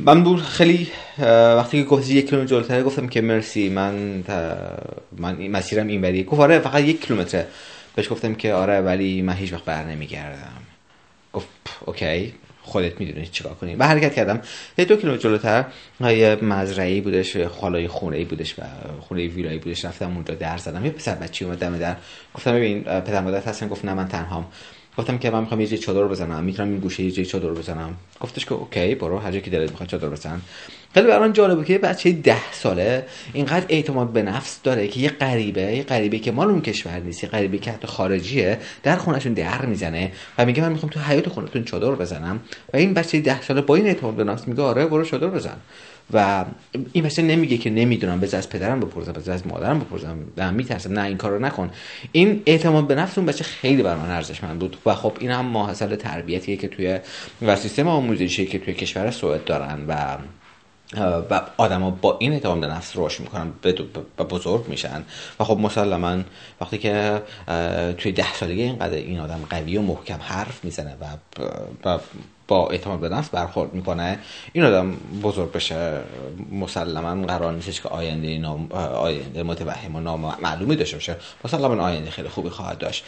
من 0.00 0.24
بود 0.24 0.42
خیلی 0.42 0.88
وقتی 1.56 1.82
که 1.82 1.88
گفتی 1.88 2.14
یک 2.14 2.30
کیلومتر 2.30 2.50
جلوتر 2.50 2.82
گفتم 2.82 3.08
که 3.08 3.20
مرسی 3.20 3.68
من 3.68 4.24
من 5.18 5.46
مسیرم 5.48 5.86
این 5.86 6.02
ولی 6.02 6.24
گفت 6.24 6.40
آره 6.40 6.58
فقط 6.58 6.82
یک 6.82 7.06
کیلومتر. 7.06 7.44
بهش 7.94 8.12
گفتم 8.12 8.34
که 8.34 8.52
آره 8.52 8.80
ولی 8.80 9.22
من 9.22 9.32
هیچ 9.32 9.52
وقت 9.52 9.64
بر 9.64 9.84
نمیگردم. 9.84 10.62
گفت 11.32 11.48
OK. 11.84 12.34
خودت 12.62 13.00
می‌دونی 13.00 13.26
چیکار 13.26 13.54
کنی. 13.54 13.76
و 13.76 13.84
حرکت 13.86 14.14
کردم. 14.14 14.40
یه 14.78 14.84
دو 14.84 14.96
کیلومتر 14.96 15.22
جلوتر 15.22 15.64
یه 16.00 16.36
مزرعه 16.42 17.00
بودش 17.00 17.36
خالای 17.36 17.88
خونه 17.88 18.24
بودش 18.24 18.58
و 18.58 18.62
خونه 19.00 19.26
ویلایی 19.26 19.58
بودش. 19.58 19.84
رفتم 19.84 20.14
اونجا 20.14 20.34
در 20.34 20.58
زدم. 20.58 20.84
یه 20.84 20.90
پسر 20.90 21.14
بچه‌ای 21.14 21.44
اومد 21.44 21.58
دم 21.58 21.78
در. 21.78 21.96
گفتم 22.34 22.52
ببین 22.52 22.82
پدر 22.82 23.20
مادرت 23.20 23.48
هستن. 23.48 23.68
گفت 23.68 23.84
نه 23.84 23.94
من 23.94 24.08
تنهام. 24.08 24.46
گفتم 24.98 25.18
که 25.18 25.30
من 25.30 25.40
می‌خوام 25.40 25.60
یه 25.60 25.66
جای 25.66 25.78
چادر 25.78 26.04
بزنم. 26.04 26.44
می‌تونم 26.44 26.68
این 26.68 26.78
گوشه 26.78 27.02
یه 27.02 27.10
جای 27.10 27.26
چادر 27.26 27.48
بزنم. 27.48 27.94
گفتش 28.20 28.44
که 28.44 28.52
OK 28.52 28.94
برو. 28.94 29.18
هر 29.18 29.30
جایی 29.30 29.42
که 29.42 29.50
دلت 29.50 29.70
می‌خواد 29.70 29.88
چادر 29.88 30.08
بزن. 30.08 30.40
خیلی 30.94 31.06
برام 31.06 31.32
جالبه 31.32 31.64
که 31.64 31.78
بچه 31.78 32.12
ده 32.12 32.52
ساله 32.52 33.06
اینقدر 33.32 33.64
اعتماد 33.68 34.12
به 34.12 34.22
نفس 34.22 34.62
داره 34.62 34.88
که 34.88 35.00
یه 35.00 35.08
غریبه 35.08 35.62
یه 35.62 35.82
غریبه 35.82 36.18
که 36.18 36.32
مال 36.32 36.48
اون 36.48 36.60
کشور 36.60 36.98
نیست 36.98 37.24
یه 37.24 37.30
غریبه 37.30 37.58
که 37.58 37.70
حتی 37.70 37.86
خارجیه 37.86 38.58
در 38.82 38.96
خونشون 38.96 39.32
در 39.32 39.66
می‌زنه 39.66 40.12
و 40.38 40.46
میگه 40.46 40.62
من 40.62 40.72
می‌خوام 40.72 40.90
تو 40.90 41.00
حیات 41.00 41.28
خونتون 41.28 41.64
چادر 41.64 41.90
بزنم. 41.90 42.40
و 42.74 42.76
این 42.76 42.94
بچه 42.94 43.20
ده 43.20 43.42
ساله 43.42 43.60
با 43.60 43.74
این 43.74 43.86
اعتماد 43.86 44.14
به 44.14 44.24
نفس 44.24 44.48
میگه 44.48 44.62
آره 44.62 44.86
برو 44.86 45.04
چادر 45.04 45.26
بزن. 45.26 45.56
و 46.12 46.44
این 46.92 47.04
بچه 47.04 47.22
نمیگه 47.22 47.58
که 47.58 47.70
نمی‌دونم 47.70 48.20
بذار 48.20 48.38
از 48.38 48.48
پدرم 48.48 48.80
بپرسم 48.80 49.12
بذار 49.12 49.34
از 49.34 49.46
مادرم 49.46 49.78
بپرسم. 49.78 50.18
نه 50.36 50.50
میترسم. 50.50 50.92
نه 50.92 51.02
این 51.04 51.16
کارو 51.16 51.38
نکن. 51.38 51.70
این 52.12 52.42
اعتماد 52.46 52.86
به 52.86 52.94
نفس 52.94 53.18
اون 53.18 53.26
بچه 53.26 53.44
خیلی 53.44 53.82
بر 53.82 53.96
من 53.96 54.10
ارزشمند 54.10 54.58
بود. 54.58 54.76
و 54.86 54.94
خب 54.94 55.12
این 55.20 55.30
هم 55.30 55.46
ماحصل 55.46 55.96
تربیتیه 55.96 56.56
که 56.56 56.68
توی 56.68 56.98
و 57.42 57.56
سیستم 57.56 57.88
آموزشی 57.88 58.46
که 58.46 58.58
توی 58.58 58.74
کشور 58.74 59.10
سوئد 59.10 59.44
دارن 59.44 59.84
و 59.88 60.16
و 61.30 61.40
آدما 61.56 61.90
با 61.90 62.16
این 62.20 62.32
اعتماد 62.32 62.60
به 62.60 62.66
نفس 62.66 62.92
رشد 62.96 63.20
می‌کنن 63.20 63.52
و 64.18 64.24
بزرگ 64.24 64.68
میشن. 64.68 65.02
و 65.40 65.44
خب 65.44 65.58
مسلما 65.58 66.22
وقتی 66.60 66.78
که 66.78 67.22
توی 67.98 68.12
ده 68.12 68.34
سالگی 68.34 68.62
اینقدر 68.62 68.96
این 68.96 69.20
آدم 69.20 69.40
قوی 69.50 69.76
و 69.76 69.82
محکم 69.82 70.18
حرف 70.20 70.64
می‌زنه 70.64 70.96
و 71.84 71.98
با 72.48 72.68
اعتماد 72.68 73.00
به 73.00 73.08
نفس 73.08 73.28
برخورد 73.28 73.74
می‌کنه. 73.74 74.18
این 74.52 74.64
آدم 74.64 74.96
بزرگ 75.22 75.52
بشه 75.52 76.00
مسلما 76.52 77.26
قرار 77.26 77.52
نیستش 77.52 77.80
که 77.80 77.88
آینده 77.88 78.38
نام 78.38 78.72
آینده 78.72 79.42
متوهم 79.42 79.96
و 79.96 80.00
نامعلومی 80.00 80.76
داشته 80.76 80.96
باشه. 80.96 81.16
مسلما 81.44 81.82
آینده 81.84 82.10
خیلی 82.10 82.28
خوبی 82.28 82.48
خواهد 82.48 82.78
داشت. 82.78 83.04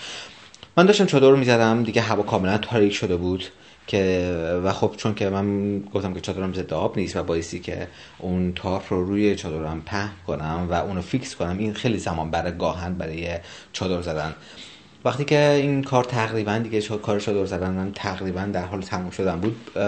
من 0.76 0.86
داشتم 0.86 1.06
چادر 1.06 1.30
رو 1.30 1.36
می‌زدم 1.36 1.82
دیگه 1.82 2.00
هوا 2.00 2.22
کاملا 2.22 2.58
تاریک 2.58 2.92
شده 2.92 3.16
بود 3.16 3.44
که 3.86 4.32
و 4.64 4.72
خب 4.72 4.94
چون 4.96 5.14
که 5.14 5.28
من 5.28 5.80
گفتم 5.80 6.14
که 6.14 6.20
چادرم 6.20 6.54
ضد 6.54 6.72
آب 6.72 6.98
نیست 6.98 7.16
و 7.16 7.22
بایستی 7.22 7.58
که 7.60 7.88
اون 8.18 8.52
تاپ 8.52 8.92
رو 8.92 9.04
روی 9.04 9.36
چادرم 9.36 9.82
پهن 9.86 10.10
کنم 10.26 10.66
و 10.70 10.74
اونو 10.74 11.02
فیکس 11.02 11.36
کنم 11.36 11.58
این 11.58 11.74
خیلی 11.74 11.98
زمان 11.98 12.30
برای 12.30 12.56
گاهن 12.58 12.94
برای 12.94 13.38
چادر 13.72 14.02
زدن. 14.02 14.34
وقتی 15.04 15.24
که 15.24 15.50
این 15.50 15.82
کار 15.82 16.04
تقریبا 16.04 16.58
دیگه 16.58 16.80
کار 16.80 17.20
چادر 17.20 17.44
زدن 17.44 17.70
من 17.70 17.92
تقریبا 17.92 18.40
در 18.40 18.64
حال 18.64 18.82
تموم 18.82 19.10
شدن 19.10 19.40
بود 19.40 19.78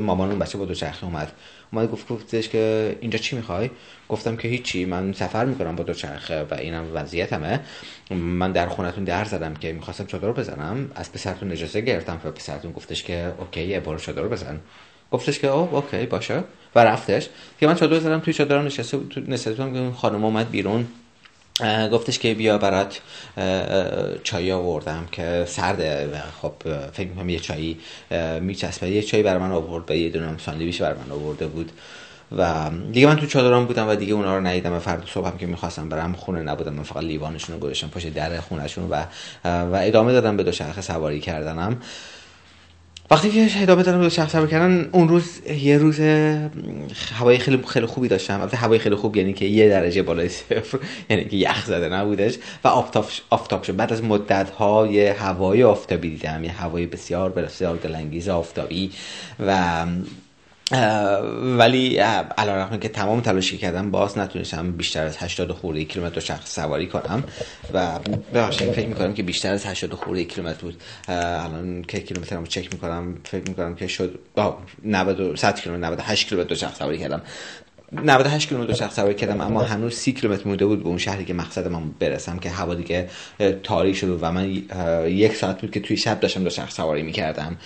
مامان 0.00 0.30
اون 0.30 0.38
بچه 0.38 0.58
با 0.58 0.64
دوچرخه 0.64 1.04
اومد. 1.04 1.32
اومد 1.72 1.90
گفت 1.90 2.08
گفتش 2.08 2.48
که 2.48 2.96
اینجا 3.00 3.18
چی 3.18 3.36
می‌خوای؟ 3.36 3.70
گفتم 4.08 4.36
که 4.36 4.48
هیچی 4.48 4.84
من 4.84 5.12
سفر 5.12 5.44
می‌کنم 5.44 5.76
با 5.76 5.84
دوچرخه 5.84 6.42
و 6.50 6.54
اینم 6.54 6.84
وضعیتمه. 6.94 7.60
من 8.10 8.52
در 8.52 8.68
خونتون 8.68 9.04
در 9.04 9.24
زدم 9.24 9.54
که 9.54 9.72
می‌خواستم 9.72 10.06
چادر 10.06 10.32
بزنم. 10.32 10.90
از 10.94 11.12
پسرتون 11.12 11.52
اجازه 11.52 11.80
گرفتم 11.80 12.20
و 12.24 12.30
پسرتون 12.30 12.72
گفتش 12.72 13.02
که 13.02 13.32
OK 13.38 13.80
برو 13.80 13.98
چادر 13.98 14.22
رو 14.22 14.28
بزن. 14.28 14.60
گفتش 15.10 15.38
که 15.38 15.48
اوه 15.48 15.74
OK 15.74 16.06
باشه. 16.06 16.42
و 16.74 16.84
رفتش. 16.84 17.28
که 17.60 17.66
من 17.66 17.74
چادر 17.74 17.98
زدم 17.98 18.18
توی 18.18 18.34
چادر 18.34 18.62
نشسته 18.62 18.98
نشسته 19.28 19.54
که 19.54 19.90
خانم 19.96 20.24
اومد 20.24 20.50
بیرون. 20.50 20.86
گفتش 21.92 22.18
که 22.18 22.34
بیا 22.34 22.58
برات 22.58 23.00
چای 24.22 24.52
آوردم 24.52 25.08
که 25.12 25.44
سرده 25.48 26.06
و 26.06 26.16
خب 26.42 26.52
فکر 26.92 27.08
می‌کنم 27.08 27.28
یه 27.28 27.38
چایی 27.38 27.78
میچسبه 28.40 28.90
یه 28.90 29.02
چای 29.02 29.22
برای 29.22 29.40
من 29.40 29.52
آورد 29.52 29.90
و 29.90 29.94
یه 29.94 30.08
دونم 30.08 30.38
ساندویچ 30.38 30.82
برای 30.82 30.98
من 31.06 31.12
آورده 31.12 31.46
بود. 31.46 31.72
و 32.38 32.70
دیگه 32.92 33.06
من 33.06 33.16
تو 33.16 33.26
چادران 33.26 33.64
بودم 33.64 33.88
و 33.88 33.94
دیگه 33.94 34.14
اونا 34.14 34.36
رو 34.36 34.46
ندیدم 34.46 34.72
و 34.72 34.78
فردا 34.78 35.06
صبح 35.06 35.28
هم 35.28 35.38
که 35.38 35.46
می‌خواستم 35.46 35.88
برم 35.88 36.12
خونه 36.12 36.42
نبودم. 36.42 36.72
من 36.72 36.82
فقط 36.82 37.04
لیوانشون 37.04 37.54
رو 37.54 37.60
گذاشتم 37.60 37.88
پشت 37.88 38.14
در 38.14 38.40
خونهشون 38.40 38.88
و 38.90 39.04
و 39.44 39.74
ادامه 39.82 40.12
دادم 40.12 40.36
به 40.36 40.42
دوچرخه 40.42 40.80
سواری 40.80 41.20
کردنم. 41.20 41.82
وقتی 43.14 43.30
که 43.30 43.62
ادامه 43.62 43.82
دادم 43.82 44.00
به 44.00 44.08
شخص 44.08 44.32
سواری 44.32 44.50
کردن 44.50 44.88
اون 44.92 45.08
روز 45.08 45.40
یه 45.46 45.78
روز 45.78 46.00
هوای 47.14 47.38
خیلی 47.38 47.62
خیلی 47.66 47.86
خوبی 47.86 48.08
داشتم. 48.08 48.40
البته 48.40 48.56
هوای 48.56 48.78
خیلی 48.78 48.94
خوب 48.94 49.16
یعنی 49.16 49.32
که 49.32 49.44
یه 49.44 49.68
درجه 49.68 50.02
بالای 50.02 50.28
صفر 50.28 50.78
یعنی 51.10 51.24
که 51.24 51.36
یخ 51.36 51.66
زده 51.66 51.88
نبودش. 51.88 52.34
و 52.64 52.68
آفتاب 52.68 53.06
آفتاب 53.30 53.62
شد. 53.62 53.76
بعد 53.76 53.92
از 53.92 54.04
مدت 54.04 54.50
های 54.50 55.06
هوای 55.06 55.64
آفتابی 55.64 56.10
دیدم. 56.10 56.44
یه 56.44 56.52
هوای 56.52 56.86
بسیار 56.86 57.30
بسیار 57.30 57.76
دلانگیز 57.76 58.28
آفتابی. 58.28 58.90
و 59.46 59.86
ولی 61.58 61.96
علیرغم 62.38 62.78
که 62.78 62.88
تمام 62.88 63.20
تلاشی 63.20 63.58
کردم 63.58 63.90
باز 63.90 64.18
نتونستم 64.18 64.72
بیشتر 64.72 65.04
از 65.04 65.16
80 65.16 65.52
خورده 65.52 65.84
کیلومتر 65.84 66.20
شخص 66.20 66.54
سواری 66.54 66.86
کنم. 66.86 67.24
و 67.74 67.98
ببخشید 68.34 68.72
فکر 68.72 68.86
می‌کنم 68.86 69.14
که 69.14 69.22
بیشتر 69.22 69.52
از 69.52 69.66
80 69.66 69.92
خورده 69.92 70.24
کیلومتر 70.24 70.60
بود. 70.60 70.82
الان 71.08 71.82
که 71.82 72.00
کیلومترمو 72.00 72.46
چک 72.46 72.72
می‌کنم 72.72 73.14
فکر 73.24 73.48
می‌کنم 73.48 73.74
که 73.74 73.86
شد 73.86 74.18
90 74.84 75.36
100 75.36 75.60
کیلومتر 75.60 75.86
98 75.86 76.28
کیلومتر 76.28 76.54
شخص 76.54 76.78
سواری 76.78 76.98
کردم. 76.98 77.22
98 77.92 78.48
کیلومتر 78.48 78.72
شخص 78.72 78.96
سواری 78.96 79.14
کردم 79.14 79.40
اما 79.40 79.62
هنوز 79.62 79.94
30 79.94 80.12
کیلومتر 80.12 80.42
مونده 80.48 80.66
بود 80.66 80.82
به 80.82 80.88
اون 80.88 80.98
شهری 80.98 81.24
که 81.24 81.34
مقصد 81.34 81.68
من 81.68 81.90
برسم 81.98 82.38
که 82.38 82.50
هوا 82.50 82.74
دیگه 82.74 83.08
تاریک 83.62 83.96
شد 83.96 84.18
و 84.22 84.32
من 84.32 84.50
یک 85.06 85.36
ساعت 85.36 85.60
بود 85.60 85.70
که 85.70 85.80
توی 85.80 85.96
شب 85.96 86.20
داشتم 86.20 86.44
دو 86.44 86.50
شخص 86.50 86.76
سواری 86.76 87.02
می‌کردم. 87.02 87.56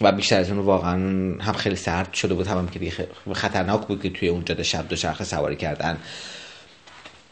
و 0.00 0.12
بیشتر 0.12 0.40
از 0.40 0.50
اون 0.50 0.58
واقعا 0.58 0.94
هم 1.40 1.52
خیلی 1.52 1.76
سرد 1.76 2.14
شده 2.14 2.34
بود 2.34 2.46
هم, 2.46 2.68
که 2.68 3.08
خطرناک 3.32 3.86
بود 3.86 4.02
که 4.02 4.10
توی 4.10 4.28
اونجا 4.28 4.62
شب 4.62 4.88
دو 4.88 4.96
شرخ 4.96 5.22
سواری 5.22 5.56
کردن. 5.56 5.98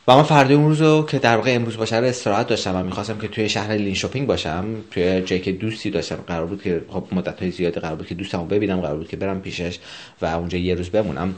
و 0.09 0.17
من 0.17 0.23
فردا 0.23 0.55
اون 0.55 0.77
روز 0.77 1.07
که 1.07 1.19
در 1.19 1.37
واقع 1.37 1.55
امروز 1.55 1.77
باشه 1.77 1.97
رو 1.97 2.05
استراحت 2.05 2.47
داشتم 2.47 2.77
و 2.77 2.83
می‌خواستم 2.83 3.19
که 3.19 3.29
توی 3.29 3.49
شهر 3.49 3.73
لین 3.73 3.95
شاپینگ 3.95 4.27
باشم 4.27 4.65
توی 4.91 5.21
جایی 5.21 5.43
که 5.43 5.53
دوستی 5.53 5.91
داشتم 5.91 6.17
قرار 6.17 6.47
بود 6.47 6.63
که 6.63 6.85
خب 6.89 7.07
مدت 7.13 7.41
های 7.43 7.51
زیادی 7.51 7.81
قرار 7.81 7.97
بود 7.97 8.07
که 8.07 8.15
دوستمو 8.15 8.45
ببینم 8.45 8.81
قرار 8.81 8.97
بود 8.97 9.09
که 9.09 9.17
برم 9.17 9.41
پیشش 9.41 9.79
و 10.23 10.27
اونجا 10.27 10.59
یه 10.59 10.75
روز 10.75 10.91
بمونم. 10.91 11.35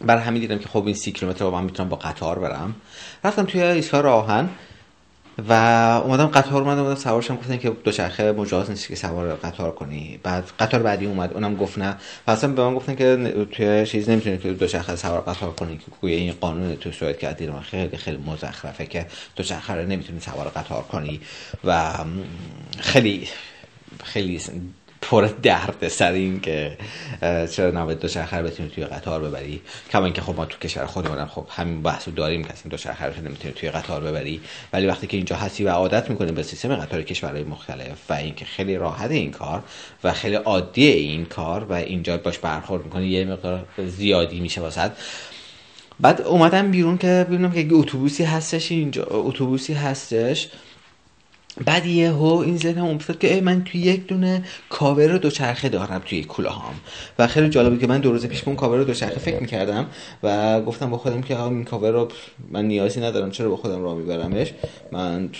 برای 0.00 0.22
همین 0.22 0.40
دیدم 0.40 0.58
که 0.58 0.68
خب 0.68 0.86
این 0.86 0.94
سی 0.94 1.12
کیلومتر 1.12 1.44
رو 1.44 1.50
من 1.50 1.64
می‌تونم 1.64 1.88
با 1.88 1.96
قطار 1.96 2.38
برم. 2.38 2.74
رفتم 3.24 3.44
توی 3.44 3.62
ایستگاه 3.62 4.00
راهن. 4.00 4.48
و 5.38 5.52
اومدم 6.04 6.26
قطار 6.26 6.62
اومدم 6.62 6.80
اومدم 6.80 6.94
سوارشم 6.94 7.36
گفتن 7.36 7.56
که 7.56 7.70
دوچرخه 7.70 8.32
مجاز 8.32 8.70
نیست 8.70 8.88
که 8.88 8.94
سوار 8.94 9.34
قطار 9.34 9.72
کنی. 9.72 10.20
بعد 10.22 10.50
قطار 10.58 10.82
بعدی 10.82 11.06
اومد 11.06 11.32
اونم 11.32 11.56
گفت 11.56 11.78
نه. 11.78 11.96
اصلا 12.28 12.52
به 12.52 12.62
من 12.62 12.74
گفتن 12.74 12.94
که 12.94 13.46
توی 13.52 13.86
چیز 13.86 14.10
نمی‌تونی 14.10 14.38
که 14.38 14.52
دوچرخه 14.52 14.96
سوار 14.96 15.20
قطار 15.20 15.50
کنی 15.50 15.76
که 15.76 15.84
گویا 16.00 16.16
این 16.16 16.32
قانون 16.40 16.76
تو 16.76 16.92
سوئد 16.92 17.18
که 17.18 17.50
من 17.52 17.60
خیلی 17.60 17.96
خیلی 17.96 18.16
مزخرفه 18.26 18.86
که 18.86 19.06
دوچرخه 19.36 19.74
رو 19.74 19.82
نمی‌تونی 19.82 20.20
سوار 20.20 20.48
قطار 20.48 20.82
کنی. 20.82 21.20
و 21.64 21.92
خیلی 22.78 23.28
خیلی 24.04 24.40
پر 25.02 25.28
درد 25.42 25.88
سر 25.88 26.12
این 26.12 26.40
که 26.40 26.78
چرا 27.52 27.70
نباید 27.70 27.98
دو 27.98 28.08
چرخه 28.08 28.42
بتونی 28.42 28.68
توی 28.68 28.84
قطار 28.84 29.20
ببری؟ 29.20 29.60
کما 29.90 30.04
اینکه 30.04 30.20
خب 30.20 30.36
ما 30.36 30.44
تو 30.44 30.58
کشور 30.58 30.86
خودمون 30.86 31.26
خب 31.26 31.46
همین 31.50 31.82
بحثو 31.82 32.10
داریم 32.10 32.44
که 32.44 32.52
دو 32.70 32.76
چرخه 32.76 33.04
رو 33.04 33.12
نمی‌تونی 33.24 33.54
توی 33.54 33.70
قطار 33.70 34.00
ببری. 34.00 34.40
ولی 34.72 34.86
وقتی 34.86 35.06
که 35.06 35.16
اینجا 35.16 35.36
هستی 35.36 35.64
و 35.64 35.68
عادت 35.68 36.10
می‌کنیم 36.10 36.34
به 36.34 36.42
سیستم 36.42 36.76
قطار 36.76 37.02
کشورهای 37.02 37.44
مختلف 37.44 38.10
و 38.10 38.12
اینکه 38.12 38.44
خیلی 38.44 38.76
راحت 38.76 39.10
این 39.10 39.30
کار 39.30 39.62
و 40.04 40.12
خیلی 40.12 40.34
عادی 40.36 40.86
این 40.86 41.24
کار 41.24 41.64
و 41.64 41.72
اینجا 41.72 42.16
باش 42.18 42.38
برخورد 42.38 42.84
می‌کنی 42.84 43.06
یه 43.06 43.24
مقدار 43.24 43.66
زیادی 43.86 44.40
میشه 44.40 44.60
واسط 44.60 44.90
بعد 46.00 46.20
اومدم 46.20 46.70
بیرون 46.70 46.98
که 46.98 47.26
ببینم 47.28 47.52
که 47.52 47.68
اتوبوسی 47.72 48.24
هستش 48.24 48.72
اینجا 48.72 49.06
اتوبوسی 49.10 49.72
هستش 49.72 50.48
بعد 51.64 51.86
یه 51.86 52.10
هو 52.10 52.38
این 52.38 52.56
ذهنم 52.56 52.84
افتاد 52.84 53.18
که 53.18 53.34
ای 53.34 53.40
من 53.40 53.64
توی 53.64 53.80
یک 53.80 54.06
دونه 54.06 54.44
کاور 54.68 55.16
دوچرخه 55.16 55.68
دارم 55.68 56.02
توی 56.06 56.24
کلاهام 56.24 56.74
و 57.18 57.26
خیلی 57.26 57.48
جالبه 57.48 57.78
که 57.78 57.86
من 57.86 58.00
دو 58.00 58.12
روز 58.12 58.26
پیش 58.26 58.42
به 58.42 58.48
اون 58.48 58.56
کاور 58.56 58.84
دوچرخه 58.84 59.18
فکر 59.18 59.40
می‌کردم 59.40 59.86
و 60.22 60.60
گفتم 60.60 60.90
با 60.90 60.98
خودم 60.98 61.22
که 61.22 61.40
این 61.40 61.64
کاور 61.64 61.90
رو 61.90 62.08
من 62.50 62.64
نیازی 62.64 63.00
ندارم 63.00 63.30
چرا 63.30 63.48
با 63.48 63.56
خودم 63.56 63.82
راه 63.82 63.94
میبرمش؟ 63.94 64.52
من 64.92 65.30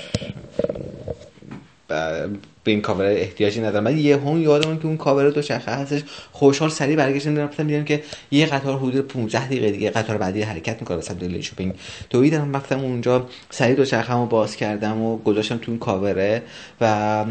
به 2.66 2.70
این 2.72 2.80
کاور 2.80 3.04
احتیاجی 3.04 3.60
ندارم. 3.60 3.84
بعد 3.84 3.96
یه 3.96 4.16
هم 4.16 4.42
یادم 4.42 4.78
که 4.78 4.86
اون 4.86 4.96
کاور 4.96 5.30
دوچرخه 5.30 5.70
هستش 5.70 6.02
خوشحال 6.32 6.70
سری 6.70 6.96
برگشتم 6.96 7.36
رفتم 7.36 7.66
دیدم 7.66 7.84
که 7.84 8.02
یه 8.30 8.46
قطار 8.46 8.78
حدود 8.78 9.00
15 9.00 9.46
دقیقه 9.46 9.70
دیگه 9.70 9.90
قطار 9.90 10.16
بعدی 10.18 10.42
حرکت 10.42 10.80
می‌کنه 10.80 11.00
سمت 11.00 11.22
لیلی 11.22 11.42
شوپینگ 11.42 11.74
دویدم 12.10 12.56
رفتم 12.56 12.80
اونجا 12.80 13.26
سری 13.50 13.74
دو 13.74 13.84
شخه‌مو 13.84 14.26
باز 14.26 14.56
کردم 14.56 15.02
و 15.02 15.16
گذاشتم 15.16 15.56
تو 15.56 15.70
اون 15.70 15.78
کاوره 15.78 16.42
و 16.80 17.24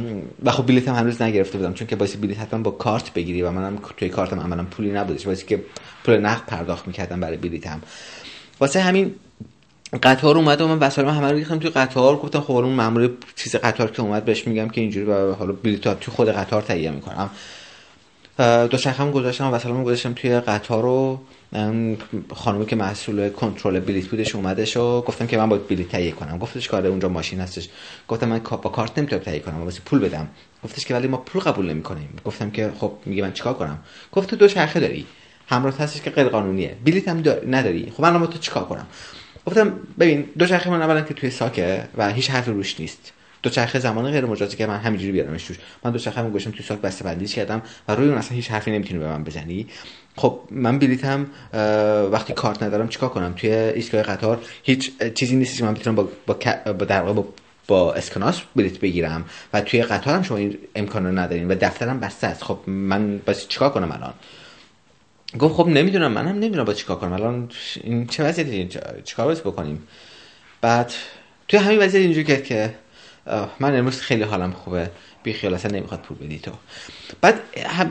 و 0.44 0.52
خب 0.52 0.66
بلیطم 0.66 0.94
هنوز 0.94 1.22
نگرفته 1.22 1.58
بودم 1.58 1.74
چون 1.74 1.88
که 1.88 1.96
واسه 1.96 2.18
بلیط 2.18 2.38
حتما 2.38 2.60
با 2.60 2.72
کارت 2.72 3.14
بگیری 3.14 3.42
و 3.42 3.52
منم 3.52 3.78
توی 3.98 4.10
کارتم 4.10 4.40
عملا 4.40 4.64
پولی 4.64 4.92
نبودش 4.92 5.28
واسه 5.28 5.46
که 5.46 5.62
پول 6.04 6.18
نقد 6.18 6.46
پرداخت 6.46 6.88
می‌کردم 6.88 7.20
برای 7.20 7.38
بلیطم 7.38 7.82
واسه 8.60 8.80
همین 8.80 9.16
قطار 10.04 10.38
اومد 10.38 10.62
و 10.62 10.68
من 10.68 10.80
وسایل 10.80 11.10
همه 11.10 11.32
رو 11.32 11.38
ریختم 11.38 11.60
توی 11.60 11.70
قطار. 11.70 12.16
گفتم 12.16 12.42
خب 12.42 12.52
اون 12.52 12.74
مامور 12.74 13.10
چیز 13.36 13.56
قطار 13.56 13.92
که 13.92 14.02
اومد 14.02 14.26
بهش 14.26 14.48
میگم 14.48 14.70
که 14.70 14.82
اینجوری 14.82 15.06
و 15.06 15.34
حالا 15.34 15.54
بلیط 15.54 15.82
توی 15.82 16.14
خود 16.16 16.30
قطار 16.30 16.62
تهیه 16.62 16.92
می‌کنم. 16.92 17.30
دو 18.70 18.78
شخم 18.78 19.12
گذاشتم 19.12 19.54
وسایلمو 19.54 19.84
گذاشتم 19.84 20.14
توی 20.14 20.40
قطار 20.40 20.84
رو 20.84 21.22
خانمی 22.34 22.66
که 22.66 22.76
مسئول 22.76 23.30
کنترل 23.30 23.80
بلیط 23.80 24.08
بودش 24.08 24.36
اومدش 24.36 24.78
و 24.78 25.02
گفتم 25.02 25.28
که 25.28 25.38
من 25.38 25.50
باید 25.50 25.68
بلیط 25.68 25.88
تهیه 25.88 26.12
کنم. 26.12 26.38
گفتش 26.38 26.68
کار 26.68 26.88
اونجا 26.88 27.10
ماشین 27.10 27.40
هستش. 27.40 27.70
گفتم 28.08 28.28
من 28.28 28.40
با 28.40 28.70
کارت 28.70 28.98
نمی‌تونم 28.98 29.22
تهیه 29.22 29.40
کنم 29.40 29.64
واسه 29.64 29.82
پول 29.86 30.00
بدم. 30.00 30.28
گفتش 30.64 30.86
که 30.86 30.94
ولی 30.94 31.08
ما 31.08 31.18
پول 31.18 31.42
قبول 31.42 31.70
نمی‌کنیم. 31.70 32.10
گفتم 32.26 32.52
که 32.52 32.72
خب 32.80 32.92
میگه 33.06 33.24
من 33.24 33.34
چیکار 33.34 33.54
کنم؟ 33.54 33.78
گفت 34.12 34.30
تو 34.30 34.36
دو 34.36 34.48
داری. 34.48 35.06
همراه 35.48 35.78
هستش 35.78 36.02
که 36.02 36.10
غیر 36.10 36.28
قانونیه. 36.28 36.76
بلیط 36.86 37.08
هم 37.08 37.24
نداری. 37.50 37.92
خب 37.98 38.06
من 38.06 38.28
تو 38.28 38.38
چیکار 38.38 38.66
کنم؟ 38.66 38.88
گفتم 39.46 39.74
ببین 40.00 40.26
دو 40.40 40.46
چرخه 40.46 40.70
من 40.70 40.82
اولا 40.82 41.02
که 41.02 41.14
توی 41.14 41.30
ساکه 41.30 41.88
و 41.98 42.14
هیچ 42.14 42.30
حرفی 42.30 42.52
روش 42.52 42.80
نیست. 42.80 43.14
دو 43.44 43.50
چرخه 43.50 43.80
زمان 43.80 44.12
غیر 44.12 44.26
مجازی 44.26 44.58
که 44.58 44.66
من 44.66 44.78
همینجوری 44.78 45.12
بیارمش 45.12 45.44
توش. 45.44 45.58
من 45.84 45.92
دو 45.92 46.00
چرخه 46.00 46.24
گوشم 46.24 46.52
توی 46.52 46.64
ساک 46.66 46.82
بسته 46.82 47.04
بندی 47.04 47.26
کردم 47.28 47.62
و 47.88 47.96
روی 47.96 48.10
اون 48.10 48.18
اصلا 48.18 48.36
هیچ 48.36 48.52
حرفی 48.52 48.72
نمی‌تونی 48.72 49.00
به 49.00 49.08
من 49.08 49.24
بزنی. 49.24 49.68
خب 50.16 50.40
من 50.52 50.80
بلیتم 50.80 51.26
وقتی 52.12 52.34
کارت 52.34 52.64
ندارم 52.64 52.88
چیکار 52.88 53.10
کنم؟ 53.10 53.34
توی 53.38 53.50
ایستگاه 53.50 54.02
قطار 54.02 54.42
هیچ 54.64 54.92
چیزی 55.14 55.36
نیست 55.36 55.58
که 55.58 55.64
من 55.64 55.74
بتونم 55.74 55.96
با, 55.96 56.10
با, 56.28 56.34
با 56.66 56.86
در 56.86 57.02
با 57.02 57.26
با 57.68 57.94
اسکناس 57.94 58.42
بلیت 58.56 58.80
بگیرم 58.80 59.26
و 59.54 59.62
توی 59.62 59.82
قطارم 59.82 60.24
شما 60.24 60.38
این 60.38 60.58
امکان 60.76 61.06
رو 61.06 61.20
ندارین 61.20 61.48
و 61.48 61.56
دفترم 61.56 62.00
بسته 62.00 62.28
است. 62.28 62.44
خب 62.44 62.60
من 62.68 63.18
بس 63.18 63.48
چیکار 63.48 63.70
کنم 63.70 63.92
الان؟ 63.92 64.14
گفت 65.40 65.56
خب 65.56 65.68
نمی‌دونم 65.68 66.12
منم 66.12 66.36
نمی‌دونم 66.36 66.64
با 66.64 66.74
چیکار 66.74 66.98
کنم. 66.98 67.14
الان 67.14 67.50
این 67.84 68.08
چه 68.08 68.24
وضعیتی 68.24 68.80
چیکار 69.04 69.26
باید 69.26 69.40
بکنیم؟ 69.40 69.84
بعد 70.62 70.94
توی 71.48 71.60
همین 71.60 71.80
وضعیت 71.80 72.04
اینجوری 72.04 72.26
کرد 72.26 72.44
که 72.44 72.76
من 73.60 73.78
امروز 73.78 74.02
خیلی 74.02 74.24
حالم 74.24 74.52
خوبه. 74.52 74.90
بی 75.24 75.34
خیال 75.34 75.54
اصلا 75.54 75.72
نمی‌خواد 75.72 76.02
پول 76.02 76.18
بدی 76.18 76.40
تو. 76.40 76.52
بعد 77.22 77.40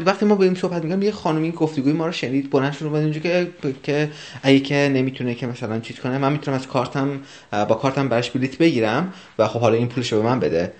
وقتی 0.07 0.27
ما 0.27 0.35
با 0.35 0.44
این 0.44 0.55
صحبت 0.55 0.85
میگم 0.85 1.03
یه 1.03 1.11
خانمی 1.11 1.53
گفتگوی 1.53 1.92
ما 1.92 2.07
رو 2.07 2.12
شنید 2.12 2.51
بلند 2.51 2.73
شد 2.73 2.85
اومد 2.85 3.03
اینجا 3.03 3.20
که 3.20 3.49
که 3.83 4.11
اگه 4.42 4.61
که 4.61 4.75
نمی‌تونه 4.75 5.35
که 5.35 5.47
مثلا 5.47 5.81
چیز 5.81 6.01
کنه 6.01 6.18
من 6.18 6.33
می‌تونم 6.33 6.57
از 6.57 6.66
کارتم 6.66 7.20
با 7.51 7.75
کارتم 7.75 8.09
براش 8.09 8.31
بلیت 8.31 8.59
بگیرم 8.59 9.12
و 9.38 9.49
خب 9.49 9.61
حالا 9.61 9.75
این 9.75 9.88
پولش 9.88 10.12
رو 10.12 10.23
به 10.23 10.25
من 10.29 10.40
بده. 10.40 10.73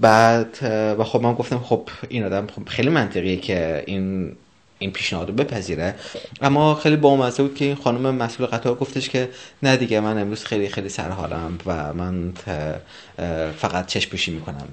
بعد 0.00 0.58
و 0.98 1.04
خب 1.04 1.22
من 1.22 1.34
گفتم 1.34 1.58
خب 1.58 1.88
این 2.08 2.24
آدم 2.24 2.46
خب 2.46 2.68
خیلی 2.68 2.88
منطقیه 2.88 3.36
که 3.36 3.84
این 3.86 4.32
این 4.80 4.90
پیشنهاد 4.92 5.28
رو 5.28 5.34
بپذیره. 5.34 5.94
اما 6.40 6.74
خیلی 6.74 6.96
با 6.96 7.30
بود 7.38 7.54
که 7.54 7.64
این 7.64 7.74
خانم 7.74 8.14
مسئول 8.14 8.46
قطار 8.46 8.74
گفتش 8.74 9.08
که 9.08 9.28
نه 9.62 9.76
دیگه 9.76 10.00
من 10.00 10.18
امروز 10.18 10.44
خیلی 10.44 10.68
خیلی 10.68 10.88
سرحالم 10.88 11.58
و 11.66 11.94
من 11.94 12.32
فقط 13.56 13.86
چشم 13.86 14.10
پوشی 14.10 14.30
می‌کنم. 14.30 14.68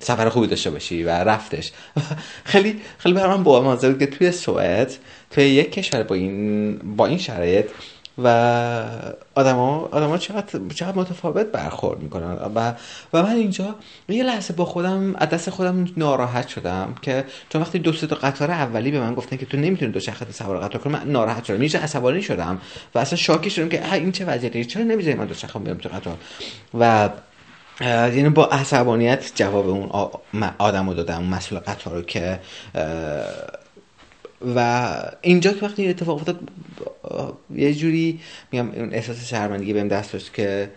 سفر 0.00 0.28
خوبی 0.28 0.46
داشته 0.46 0.70
باشی 0.70 1.02
و 1.02 1.10
رفتش. 1.10 1.72
خیلی 2.44 2.80
خیلی 2.98 3.14
برای 3.14 3.36
من 3.36 3.42
با 3.42 3.76
بود 3.88 3.98
که 3.98 4.06
توی 4.06 4.32
سوئد 4.32 4.92
توی 5.30 5.44
یک 5.44 5.72
کشور 5.72 6.02
با 6.02 6.14
این 6.14 6.78
با 6.78 7.06
این 7.06 7.18
شرایط 7.18 7.66
و 8.24 8.28
آدما 9.34 9.88
آدما 9.92 10.18
چقدر 10.18 10.60
چقدر 10.74 10.98
متفاوت 10.98 11.46
برخورد 11.46 12.00
می‌کنن. 12.00 12.32
و 12.54 12.72
و 13.12 13.22
من 13.22 13.36
اینجا 13.36 13.74
یه 14.08 14.24
لحظه 14.24 14.54
با 14.54 14.64
خودم 14.64 15.14
از 15.16 15.28
دست 15.28 15.50
خودم 15.50 15.86
ناراحت 15.96 16.48
شدم 16.48 16.94
که 17.02 17.24
چون 17.48 17.62
وقتی 17.62 17.78
دو 17.78 17.92
تا 17.92 18.16
قطار 18.16 18.50
اولی 18.50 18.90
به 18.90 19.00
من 19.00 19.14
گفتن 19.14 19.36
که 19.36 19.46
تو 19.46 19.56
نمی‌تونی 19.56 19.92
دو 19.92 20.00
چرخه 20.00 20.32
سوار 20.32 20.58
قطار 20.58 20.80
کنی 20.80 20.92
من 20.92 21.02
ناراحت 21.06 21.44
شدم. 21.44 21.60
اینجا 21.60 21.80
عصبانی 21.80 22.22
شدم 22.22 22.60
و 22.94 22.98
اصلا 22.98 23.16
شاکی 23.16 23.50
شدم 23.50 23.68
که 23.68 23.92
این 23.92 24.12
چه 24.12 24.24
وضعیتی 24.24 24.64
چرا 24.64 24.82
نمی‌ذاری 24.82 25.16
من 25.16 25.26
دو 25.26 25.34
چرخه 25.34 25.58
بیام 25.58 25.78
تو 25.78 25.88
قطار؟ 25.88 26.16
و 26.80 27.10
یعنی 27.80 28.28
با 28.28 28.46
عصبانیت 28.46 29.32
جواب 29.34 29.68
اون 29.68 29.88
آدم 30.58 30.88
رو 30.88 30.94
دادم 30.94 31.24
مسئول 31.24 31.58
قطار 31.58 31.94
رو 31.94 32.02
که 32.02 32.40
و 34.56 34.88
اینجا 35.20 35.52
که 35.52 35.66
وقتی 35.66 35.88
اتفاق 35.88 36.16
افتاد 36.16 36.38
یه 37.54 37.74
جوری 37.74 38.20
میگم 38.52 38.70
اون 38.70 38.94
احساس 38.94 39.24
شرمندگی 39.24 39.72
بهم 39.72 39.88
دست 39.88 40.12
داشت 40.12 40.34
که 40.34 40.70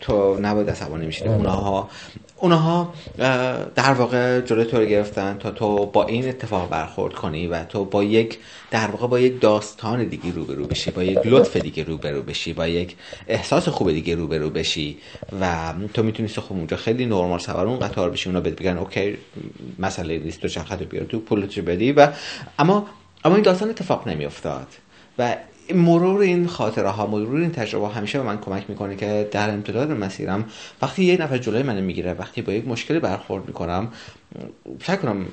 تو 0.00 0.40
نباید 0.40 0.70
عصبانی 0.70 1.06
میشید 1.06 1.26
اونها 1.26 1.90
اونها 2.42 2.94
در 3.74 3.92
واقع 3.92 4.40
جلوی 4.40 4.64
تو 4.64 4.76
رو 4.76 4.84
گرفتن 4.84 5.38
تا 5.38 5.50
تو 5.50 5.86
با 5.86 6.04
این 6.04 6.28
اتفاق 6.28 6.68
برخورد 6.68 7.14
کنی 7.14 7.46
و 7.46 7.64
تو 7.64 7.84
با 7.84 8.04
یک 8.04 8.38
در 8.70 8.86
واقع 8.86 9.06
با 9.06 9.20
یک 9.20 9.40
داستان 9.40 10.04
دیگه 10.04 10.32
روبرو 10.32 10.66
بشی 10.66 10.90
با 10.90 11.02
یک 11.02 11.18
لطف 11.24 11.56
دیگه 11.56 11.84
روبرو 11.84 12.22
بشی 12.22 12.52
با 12.52 12.66
یک 12.66 12.96
احساس 13.28 13.68
خوب 13.68 13.92
دیگه 13.92 14.14
روبرو 14.14 14.50
بشی 14.50 14.98
و 15.40 15.72
تو 15.94 16.02
می‌تونی 16.02 16.28
خب 16.28 16.52
اونجا 16.52 16.76
خیلی 16.76 17.06
نرمال 17.06 17.38
سوار 17.38 17.66
اون 17.66 17.78
قطار 17.78 18.10
بشی 18.10 18.28
اونا 18.28 18.40
بهت 18.40 18.54
بگن 18.54 18.78
اوکی 18.78 19.18
مسئله 19.78 20.18
نیست 20.18 20.40
تو 20.40 20.48
چرخت 20.48 20.82
بیار 20.82 21.04
تو 21.04 21.20
پولتو 21.20 21.62
بدی 21.62 21.92
و 21.92 22.08
اما 22.58 22.86
اما 23.24 23.34
این 23.34 23.44
داستان 23.44 23.70
اتفاق 23.70 24.08
نمیافتاد 24.08 24.66
و 25.18 25.36
مرور 25.72 26.20
این 26.20 26.46
خاطره 26.46 26.88
ها 26.88 27.06
مرور 27.06 27.40
این 27.40 27.52
تجربه 27.52 27.88
همیشه 27.88 28.18
به 28.18 28.24
من 28.24 28.38
کمک 28.38 28.64
می‌کنه 28.68 28.96
که 28.96 29.28
در 29.32 29.50
امتداد 29.50 29.90
مسیرم 29.90 30.44
وقتی 30.82 31.04
یه 31.04 31.22
نفر 31.22 31.38
جلوی 31.38 31.62
من 31.62 31.80
می‌گیره 31.80 32.12
وقتی 32.12 32.42
با 32.42 32.52
یک 32.52 32.68
مشکلی 32.68 32.98
برخورد 32.98 33.46
می‌کنم 33.46 33.88
سعی 34.86 34.96
کنم 34.96 35.26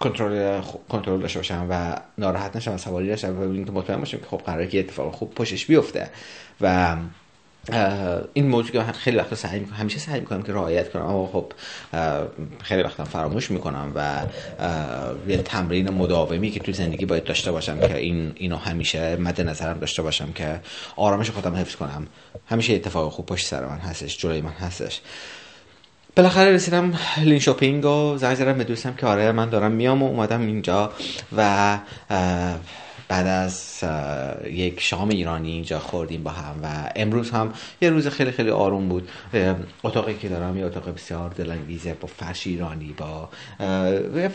کنترل 0.00 0.60
کنترل 0.88 1.20
داشته 1.20 1.38
باشم 1.38 1.66
و 1.70 1.96
ناراحت 2.18 2.56
نشم 2.56 2.74
و 2.74 2.78
سواری 2.78 3.08
داشتم 3.08 3.38
و 3.38 3.72
مطمئن 3.72 3.98
باشم 3.98 4.18
که 4.18 4.26
خب 4.26 4.38
قراره 4.46 4.66
که 4.66 4.80
اتفاق 4.80 5.14
خوب 5.14 5.34
پشتش 5.34 5.66
بیفته 5.66 6.10
و 6.60 6.96
این 8.32 8.48
موضوع 8.48 8.72
که 8.72 8.92
خیلی 8.92 9.16
وقت 9.16 9.34
سعی 9.34 9.60
می‌کنم 9.60 9.76
همیشه 9.76 9.98
سعی 9.98 10.20
می‌کنم 10.20 10.42
که 10.42 10.52
رعایت 10.52 10.92
کنم 10.92 11.02
اما 11.02 11.26
خب 11.26 11.52
خیلی 12.62 12.82
وقتا 12.82 13.04
فراموش 13.04 13.50
می‌کنم 13.50 13.92
و 13.94 14.22
یه 15.28 15.36
تمرین 15.36 15.90
مداومی 15.90 16.50
که 16.50 16.60
توی 16.60 16.74
زندگی 16.74 17.06
باید 17.06 17.24
داشته 17.24 17.52
باشم 17.52 17.80
که 17.80 17.96
این 17.96 18.32
اینو 18.36 18.56
همیشه 18.56 19.16
مد 19.16 19.40
نظرم 19.40 19.78
داشته 19.78 20.02
باشم 20.02 20.32
که 20.32 20.60
آرامش 20.96 21.30
خودم 21.30 21.54
حفظ 21.54 21.76
کنم. 21.76 22.06
همیشه 22.46 22.74
اتفاق 22.74 23.12
خوب 23.12 23.26
پشت 23.26 23.46
سر 23.46 23.66
من 23.66 23.78
هستش 23.78 24.18
جلوی 24.18 24.40
من 24.40 24.50
هستش. 24.50 25.00
بالاخره 26.16 26.50
رسیدم 26.50 26.98
لین 27.22 27.38
شاپینگ 27.38 27.84
و 27.84 28.16
زنگ 28.16 28.34
زدم 28.34 28.58
به 28.58 28.64
دوستم 28.64 28.94
که 28.94 29.06
آره 29.06 29.32
من 29.32 29.50
دارم 29.50 29.72
میام 29.72 30.02
و 30.02 30.06
اومدم 30.06 30.40
اینجا 30.40 30.92
و 31.36 31.78
بعد 33.08 33.26
از 33.26 33.84
یک 34.50 34.80
شام 34.80 35.08
ایرانی 35.08 35.50
اینجا 35.50 35.78
خوردیم 35.78 36.22
با 36.22 36.30
هم 36.30 36.54
و 36.62 36.92
امروز 36.96 37.30
هم 37.30 37.52
یه 37.80 37.90
روز 37.90 38.08
خیلی 38.08 38.30
خیلی 38.30 38.50
آروم 38.50 38.88
بود. 38.88 39.08
اتاقی 39.84 40.14
که 40.14 40.28
دارم 40.28 40.58
یه 40.58 40.64
اتاق 40.64 40.94
بسیار 40.94 41.30
دلانگیزه 41.30 41.94
با 41.94 42.08
فرش 42.08 42.46
ایرانی 42.46 42.94
با 42.98 43.28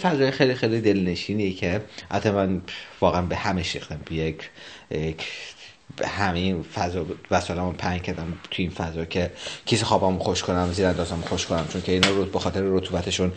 فضای 0.02 0.32
خیلی 0.32 0.56
خیلی 0.56 0.82
دلنشینی 0.82 1.54
که 1.54 1.82
حتی 2.12 2.32
من 2.32 2.62
واقعا 3.02 3.22
به 3.22 3.36
همه 3.36 3.64
شیختم. 3.64 4.00
یک 4.12 4.50
همین 6.06 6.64
فضا 6.64 7.06
وسایلمو 7.32 7.72
پنگ 7.72 8.02
کردم 8.02 8.34
تو 8.52 8.62
این 8.62 8.72
فضا 8.72 9.06
که 9.06 9.32
کیسه 9.66 9.86
خوابم 9.86 10.18
خوش 10.18 10.44
کنم 10.44 10.72
زیر 10.72 10.86
اندازم 10.86 11.22
خوش 11.22 11.46
کنم 11.46 11.68
چون 11.68 11.82
که 11.82 11.92
اینا 11.92 12.10
رو 12.10 12.26
به 12.26 12.40
خاطر 12.40 12.62
رطوبتشون 12.64 13.32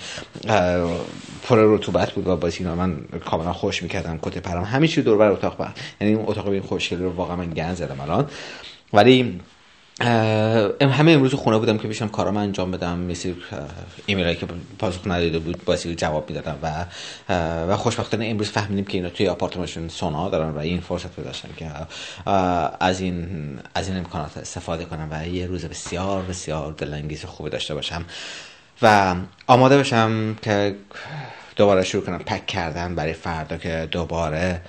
پر 1.43 1.57
رطوبت 1.57 2.13
بود 2.13 2.27
و 2.27 2.37
باز 2.37 2.57
اینا 2.59 2.75
من 2.75 2.97
کاملا 3.25 3.53
خوش 3.53 3.83
می‌کردم 3.83 4.19
کت 4.23 4.39
پرم. 4.39 4.65
همه 4.65 4.89
چی 4.89 5.03
دور 5.03 5.19
بر 5.19 5.31
اتاق 5.31 5.57
بود 5.57 5.75
یعنی 6.01 6.15
اون 6.15 6.25
اتاق 6.29 6.49
این 6.49 6.63
خوشگلی 6.63 7.03
رو 7.03 7.11
واقعا 7.13 7.37
من 7.37 7.51
گن 7.51 7.75
زدم 7.75 8.01
الان. 8.01 8.31
ولی 8.93 9.41
همه 10.01 11.13
امروز 11.13 11.35
خونه 11.35 11.59
بودم 11.59 11.79
که 11.79 11.89
بیشم 11.89 12.09
کارام 12.09 12.37
انجام 12.37 12.71
بدم. 12.71 12.99
مثل 12.99 13.35
ایمیل 14.07 14.35
که 14.35 14.47
پاسخ 14.79 15.07
نداده 15.07 15.39
بود 15.39 15.65
باسی 15.65 15.95
جواب 15.95 16.31
می‌دادم 16.31 16.59
و 16.63 16.87
و 17.73 17.77
خوشبختانه 17.77 18.27
امروز 18.27 18.51
فهمیدیم 18.51 18.85
که 18.85 18.99
اینا 18.99 19.11
توی 19.11 19.29
آپارتمانشون 19.29 19.89
سونا 19.89 20.29
دارن 20.29 20.51
و 20.51 20.59
این 20.59 20.81
فرصت 20.81 21.19
رو 21.19 21.25
داشتن 21.25 21.49
که 21.57 21.71
از 22.81 23.01
این 23.01 23.29
از 23.75 23.89
این 23.89 23.97
امکانات 23.97 24.37
استفاده 24.37 24.85
کنم 24.85 25.09
و 25.11 25.29
یه 25.29 25.47
روز 25.47 25.65
بسیار 25.65 26.23
بسیار 26.23 26.73
دلانگیز 26.73 27.25
خوبی 27.25 27.51
داشته 27.51 27.75
باشم. 27.75 28.05
و 28.83 29.15
آماده 29.47 29.77
باشم 29.77 30.37
که 30.43 30.75
دوباره 31.57 31.83
شروع 31.83 32.05
کنم. 32.05 32.19
پک 32.19 32.47
کردن 32.47 32.95
برای 32.95 33.13
فردا 33.13 33.57
که 33.57 33.89
دوباره 33.91 34.61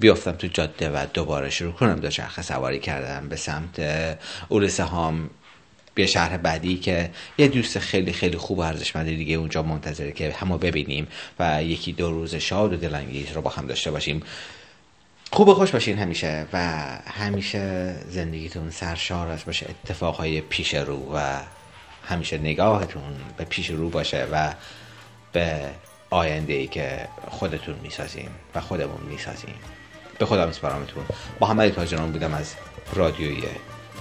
بیافتم 0.00 0.32
تو 0.32 0.46
جاده 0.46 0.90
و 0.90 1.06
دوباره 1.14 1.50
شروع 1.50 1.72
کنم. 1.72 1.94
دو 1.94 2.10
چرخ 2.10 2.42
سواری 2.42 2.78
کردن 2.78 3.28
به 3.28 3.36
سمت 3.36 3.80
اولسه 4.48 4.82
هام 4.82 5.30
یه 5.96 6.06
شهر 6.06 6.36
بعدی 6.36 6.76
که 6.76 7.10
یه 7.38 7.48
دوست 7.48 7.78
خیلی 7.78 8.12
خیلی 8.12 8.36
خوب 8.36 8.58
و 8.58 8.60
ارزشمند 8.60 9.06
دیگه 9.06 9.34
اونجا 9.34 9.62
منتظره 9.62 10.12
که 10.12 10.32
همو 10.32 10.58
ببینیم 10.58 11.06
و 11.38 11.62
یکی 11.62 11.92
دو 11.92 12.10
روز 12.10 12.34
شاد 12.34 12.72
و 12.72 12.76
دلانگیز 12.76 13.32
رو 13.32 13.40
با 13.40 13.50
هم 13.50 13.66
داشته 13.66 13.90
باشیم. 13.90 14.22
خوب 15.32 15.52
خوش 15.52 15.70
باشین 15.70 15.98
همیشه 15.98 16.46
و 16.52 16.58
همیشه 17.06 17.94
زندگیتون 18.08 18.70
سرشار 18.70 19.28
از 19.28 19.44
باشه. 19.44 19.66
اتفاقهای 19.70 20.40
پیش 20.40 20.74
رو 20.74 21.12
و 21.14 21.40
همیشه 22.04 22.38
نگاهتون 22.38 23.16
به 23.36 23.44
پیش 23.44 23.70
رو 23.70 23.90
باشه 23.90 24.26
و 24.32 24.52
به 25.32 25.70
آینده 26.14 26.52
ای 26.52 26.66
که 26.66 27.08
خودتون 27.28 27.74
می‌سازیم 27.82 28.30
و 28.54 28.60
خودمون 28.60 29.00
می‌سازیم. 29.08 29.54
به 30.18 30.26
خدا 30.26 30.46
میسپارمتون 30.46 31.04
محمد 31.40 31.68
تاجران 31.68 32.12
بودم 32.12 32.34
از 32.34 32.54
رادیوی 32.94 33.42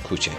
کوچه. 0.04 0.32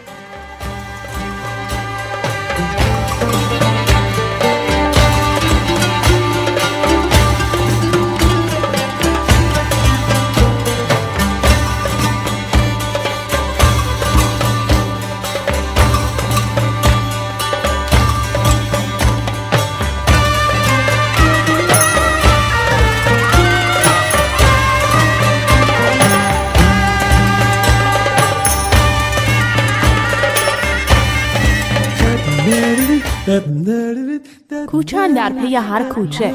کوچن 34.66 35.14
در 35.14 35.32
پی 35.32 35.56
هر 35.56 35.82
کوچه. 35.82 36.34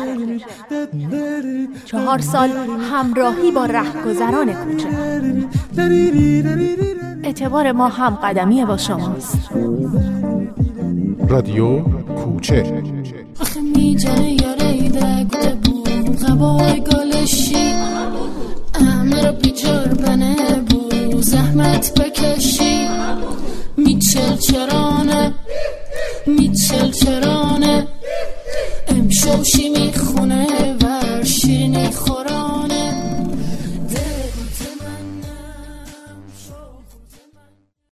چهار 1.85 2.19
سال 2.19 2.49
همراهی 2.91 3.51
با 3.51 3.65
رهگذران 3.65 4.53
کوچه. 4.53 4.87
اعتبار 7.23 7.71
ما 7.71 7.87
هم 7.87 8.15
قدمی 8.15 8.65
با 8.65 8.77
شماست. 8.77 9.49
رادیو 11.27 11.79
کوچه. 12.15 12.83
زحمت 21.21 21.99
بکشی. 21.99 22.87
میچل 23.77 24.35
چرانه. 24.35 25.33
میچل 26.37 26.91
چرانه 26.91 27.87
امشوشی 28.87 29.51
شی 29.51 29.69
می‌خونه؟ 29.69 30.47